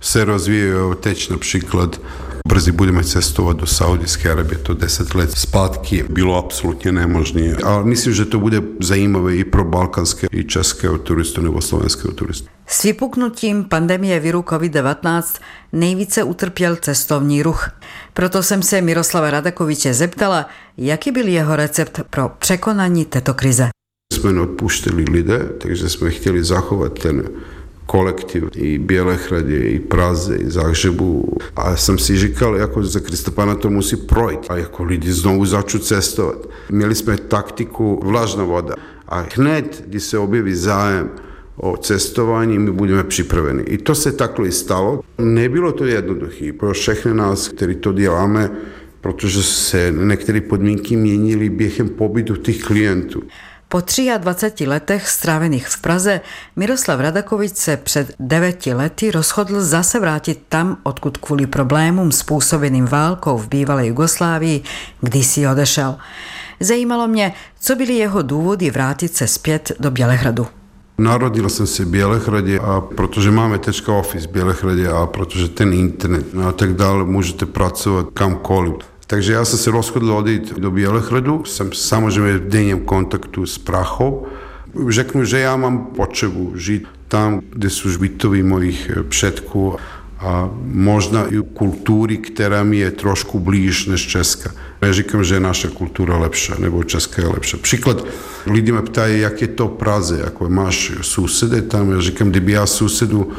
se 0.00 0.24
rozvíjají 0.24 0.94
teď 1.00 1.30
například 1.30 2.00
Brzy 2.48 2.72
budeme 2.72 3.04
cestovat 3.04 3.56
do 3.56 3.66
Saudijské 3.66 4.30
Arabie, 4.30 4.58
to 4.58 4.74
10 4.74 5.14
let 5.14 5.30
zpátky 5.38 6.04
bylo 6.08 6.36
absolutně 6.36 6.92
nemožné. 6.92 7.54
Ale 7.64 7.84
myslím, 7.84 8.14
že 8.14 8.24
to 8.24 8.38
bude 8.38 8.62
zajímavé 8.80 9.36
i 9.36 9.44
pro 9.44 9.64
balkanské, 9.64 10.26
i 10.32 10.44
českého 10.44 10.98
turistu 10.98 11.40
nebo 11.40 11.60
slovenského 11.60 12.14
turistu. 12.14 12.48
S 12.66 12.82
vypuknutím 12.82 13.64
pandemie 13.64 14.20
viru 14.20 14.40
COVID-19 14.40 15.40
nejvíce 15.72 16.22
utrpěl 16.22 16.76
cestovní 16.76 17.42
ruch. 17.42 17.70
Proto 18.14 18.42
jsem 18.42 18.62
se 18.62 18.80
Miroslava 18.80 19.30
Radakoviče 19.30 19.94
zeptala, 19.94 20.46
jaký 20.76 21.10
byl 21.10 21.26
jeho 21.26 21.56
recept 21.56 22.00
pro 22.10 22.28
překonání 22.38 23.04
této 23.04 23.34
krize. 23.34 23.68
Jsme 24.12 24.32
neodpuštili 24.32 25.04
lidé, 25.04 25.48
takže 25.58 25.88
jsme 25.88 26.10
chtěli 26.10 26.44
zachovat 26.44 26.98
ten 26.98 27.28
kolektiv 27.88 28.44
i 28.56 28.78
Bělehradě, 28.78 29.56
i 29.56 29.78
Praze, 29.80 30.36
i 30.36 30.50
Zahřebu. 30.50 31.24
A 31.56 31.76
jsem 31.76 31.98
si 31.98 32.18
říkal, 32.18 32.56
jako 32.56 32.82
za 32.82 33.00
Kristopana 33.00 33.54
to 33.54 33.70
musí 33.70 33.96
projít 33.96 34.46
a 34.48 34.56
jako 34.56 34.84
lidi 34.84 35.12
znovu 35.12 35.46
začít 35.46 35.84
cestovat. 35.84 36.48
Měli 36.70 36.94
jsme 36.94 37.16
taktiku 37.16 38.00
vlažná 38.04 38.44
voda 38.44 38.74
a 39.08 39.26
hned, 39.34 39.84
když 39.86 40.02
se 40.02 40.18
objeví 40.18 40.54
zájem 40.54 41.10
o 41.56 41.76
cestování, 41.76 42.58
my 42.58 42.70
budeme 42.70 43.04
připraveni. 43.04 43.62
I 43.62 43.78
to 43.78 43.94
se 43.94 44.12
takhle 44.12 44.52
stalo. 44.52 45.00
Nebylo 45.18 45.72
to 45.72 45.84
jednoduché 45.84 46.52
pro 46.52 46.72
všechny 46.72 47.14
nás, 47.14 47.48
kteří 47.48 47.74
to 47.74 47.92
děláme, 47.92 48.50
protože 49.00 49.42
se 49.42 49.94
některé 49.96 50.40
podmínky 50.40 50.96
měnily 50.96 51.48
během 51.48 51.88
pobytu 51.88 52.36
těch 52.36 52.62
klientů. 52.62 53.22
Po 53.70 53.82
23 54.18 54.66
letech 54.66 55.08
strávených 55.08 55.68
v 55.68 55.80
Praze 55.80 56.20
Miroslav 56.56 57.00
Radakovič 57.00 57.56
se 57.56 57.76
před 57.76 58.14
9 58.20 58.66
lety 58.66 59.10
rozhodl 59.10 59.60
zase 59.60 60.00
vrátit 60.00 60.42
tam, 60.48 60.76
odkud 60.82 61.16
kvůli 61.16 61.46
problémům 61.46 62.12
způsobeným 62.12 62.84
válkou 62.84 63.38
v 63.38 63.48
bývalé 63.48 63.86
Jugoslávii 63.86 64.62
kdysi 65.00 65.48
odešel. 65.48 65.96
Zajímalo 66.60 67.08
mě, 67.08 67.32
co 67.60 67.76
byly 67.76 67.94
jeho 67.94 68.22
důvody 68.22 68.70
vrátit 68.70 69.14
se 69.14 69.26
zpět 69.26 69.72
do 69.80 69.90
Bělehradu. 69.90 70.46
Narodil 70.98 71.48
jsem 71.48 71.66
se 71.66 71.84
v 71.84 71.88
Bělehradě 71.88 72.58
a 72.58 72.80
protože 72.80 73.30
máme 73.30 73.58
teďka 73.58 73.92
office 73.92 74.28
v 74.28 74.30
Bělehradě 74.30 74.88
a 74.88 75.06
protože 75.06 75.48
ten 75.48 75.72
internet 75.72 76.26
a 76.48 76.52
tak 76.52 76.74
dále, 76.74 77.04
můžete 77.04 77.46
pracovat 77.46 78.06
kamkoliv. 78.14 78.74
Takže 79.10 79.32
já 79.32 79.44
jsem 79.44 79.58
se 79.58 79.70
rozhodl 79.70 80.12
odejít 80.12 80.58
do 80.58 80.70
Bělehradu, 80.70 81.44
jsem 81.44 81.72
samozřejmě 81.72 82.38
v 82.38 82.48
denním 82.48 82.80
kontaktu 82.80 83.46
s 83.46 83.58
Prachou. 83.58 84.26
Řeknu, 84.88 85.24
že 85.24 85.38
já 85.38 85.56
mám 85.56 85.86
potřebu 85.86 86.52
žít 86.56 86.84
tam, 87.08 87.40
kde 87.52 87.70
jsou 87.70 87.88
žbitovy 87.90 88.42
mojich 88.42 88.90
předků 89.08 89.76
a 90.18 90.50
možná 90.62 91.26
i 91.26 91.42
kultury, 91.54 92.16
která 92.16 92.62
mi 92.62 92.76
je 92.76 92.90
trošku 92.90 93.40
blíž 93.40 93.86
než 93.86 94.06
Česka. 94.06 94.50
Neříkám, 94.82 95.24
že 95.24 95.34
je 95.34 95.40
naša 95.40 95.68
kultura 95.68 96.18
lepší, 96.18 96.52
nebo 96.58 96.84
Česká 96.84 97.22
je 97.22 97.28
lepší. 97.28 97.56
Příklad, 97.56 98.06
lidi 98.46 98.72
mě 98.72 98.82
ptají, 98.82 99.20
jak 99.20 99.42
je 99.42 99.48
to 99.48 99.68
Praze, 99.68 100.20
jako 100.24 100.48
máš 100.48 100.92
susede 101.00 101.62
tam, 101.62 101.90
já 101.90 102.00
říkám, 102.00 102.30
kdyby 102.30 102.52
já 102.52 102.66
susedu 102.66 103.32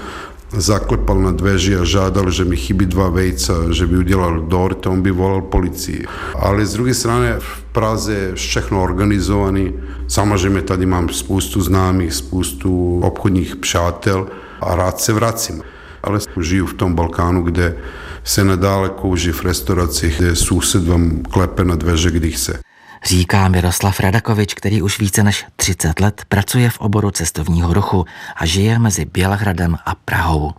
zaklepal 0.52 1.22
na 1.22 1.32
dveži 1.32 1.78
a 1.78 1.84
žádal, 1.84 2.32
že 2.32 2.46
mi 2.46 2.58
chybí 2.58 2.86
dva 2.86 3.10
vejca, 3.10 3.70
že 3.72 3.88
by 3.88 3.98
udělal 3.98 4.40
dort, 4.50 4.88
on 4.88 5.02
by 5.02 5.12
volal 5.12 5.42
policii. 5.42 6.06
Ale 6.36 6.66
z 6.66 6.74
druhé 6.74 6.94
strany 6.94 7.28
v 7.40 7.62
Praze 7.72 8.14
je 8.14 8.36
všechno 8.36 8.84
organizované. 8.84 9.72
Samozřejmě 10.08 10.62
tady 10.62 10.86
mám 10.86 11.10
spoustu 11.10 11.62
známých, 11.62 12.14
spoustu 12.14 13.00
obchodních 13.04 13.56
přátel 13.56 14.28
a 14.62 14.76
rád 14.76 15.00
se 15.02 15.14
vracím. 15.14 15.62
Ale 16.04 16.20
žiju 16.42 16.66
v 16.66 16.74
tom 16.74 16.96
Balkánu, 16.96 17.42
kde 17.42 17.76
se 18.24 18.44
nadále 18.44 18.90
kouří 18.90 19.32
v 19.32 19.44
restauracích, 19.44 20.18
kde 20.18 20.36
soused 20.36 20.88
vám 20.88 21.22
klepe 21.32 21.66
na 21.66 21.76
dveře, 21.76 22.12
když 22.12 22.36
chce. 22.36 22.60
Říká 23.06 23.48
Miroslav 23.48 24.00
Radakovič, 24.00 24.54
který 24.54 24.82
už 24.82 25.00
více 25.00 25.24
než 25.24 25.46
30 25.56 26.00
let 26.00 26.22
pracuje 26.30 26.70
v 26.70 26.80
oboru 26.80 27.12
cestovního 27.12 27.74
ruchu 27.74 28.06
a 28.36 28.46
žije 28.46 28.80
mezi 28.80 29.06
Bělehradem 29.06 29.78
a 29.86 29.96
Prahou. 29.96 30.54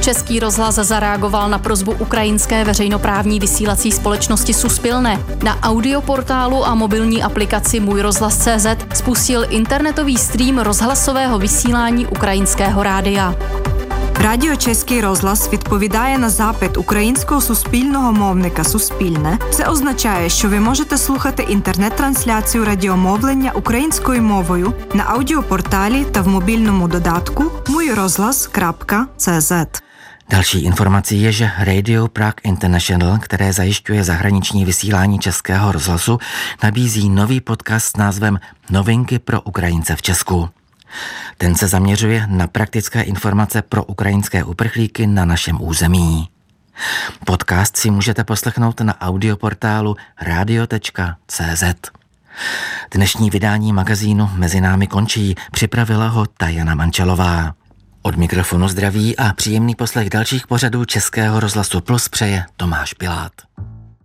Český 0.00 0.40
rozhlas 0.40 0.74
zareagoval 0.74 1.50
na 1.50 1.58
prozbu 1.58 1.92
ukrajinské 1.92 2.64
veřejnoprávní 2.64 3.40
vysílací 3.40 3.92
společnosti 3.92 4.54
Suspilne. 4.54 5.20
Na 5.44 5.62
audioportálu 5.62 6.66
a 6.66 6.74
mobilní 6.74 7.22
aplikaci 7.22 7.80
Můj 7.80 8.00
rozhlas.cz 8.02 8.66
spustil 8.94 9.46
internetový 9.50 10.16
stream 10.16 10.58
rozhlasového 10.58 11.38
vysílání 11.38 12.06
ukrajinského 12.06 12.82
rádia. 12.82 13.34
Радіо 14.19 14.55
Чеський 14.55 15.01
розглас 15.01 15.53
відповідає 15.53 16.17
на 16.17 16.29
запит 16.29 16.77
українського 16.77 17.41
суспільного 17.41 18.11
мовника 18.11 18.63
Суспільне. 18.63 19.39
Це 19.51 19.65
означає, 19.65 20.29
що 20.29 20.49
ви 20.49 20.59
можете 20.59 20.97
слухати 20.97 21.43
інтернет-трансляцію 21.43 22.65
радіомовлення 22.65 23.51
українською 23.51 24.21
мовою 24.21 24.73
на 24.93 25.03
аудіопорталі 25.03 26.05
та 26.11 26.21
в 26.21 26.27
мобільному 26.27 26.87
додатку 26.87 27.43
mujrozhlas.cz. 27.67 29.81
Další 30.29 30.63
informací 30.63 31.21
je, 31.21 31.31
že 31.31 31.51
Radio 31.61 32.07
Prague 32.07 32.41
International, 32.43 33.19
které 33.19 33.53
zajišťuje 33.53 34.03
zahraniční 34.03 34.65
vysílání 34.65 35.19
českého 35.19 35.71
rozhlasu, 35.71 36.19
nabízí 36.63 37.09
nový 37.09 37.41
podcast 37.41 37.85
s 37.85 37.97
názvem 37.97 38.39
Novinky 38.69 39.19
pro 39.19 39.41
Ukrajince 39.41 39.95
v 39.95 40.01
Česku. 40.01 40.49
Ten 41.38 41.54
se 41.54 41.68
zaměřuje 41.68 42.26
na 42.26 42.46
praktické 42.46 43.02
informace 43.02 43.62
pro 43.62 43.84
ukrajinské 43.84 44.44
uprchlíky 44.44 45.06
na 45.06 45.24
našem 45.24 45.62
území. 45.62 46.28
Podcast 47.24 47.76
si 47.76 47.90
můžete 47.90 48.24
poslechnout 48.24 48.80
na 48.80 49.00
audioportálu 49.00 49.96
radio.cz. 50.20 51.64
Dnešní 52.90 53.30
vydání 53.30 53.72
magazínu 53.72 54.30
Mezi 54.34 54.60
námi 54.60 54.86
končí, 54.86 55.34
připravila 55.52 56.08
ho 56.08 56.26
Tajana 56.26 56.74
Mančelová. 56.74 57.54
Od 58.02 58.16
mikrofonu 58.16 58.68
zdraví 58.68 59.16
a 59.16 59.32
příjemný 59.32 59.74
poslech 59.74 60.10
dalších 60.10 60.46
pořadů 60.46 60.84
Českého 60.84 61.40
rozhlasu 61.40 61.80
Plus 61.80 62.08
přeje 62.08 62.44
Tomáš 62.56 62.94
Pilát. 62.94 63.32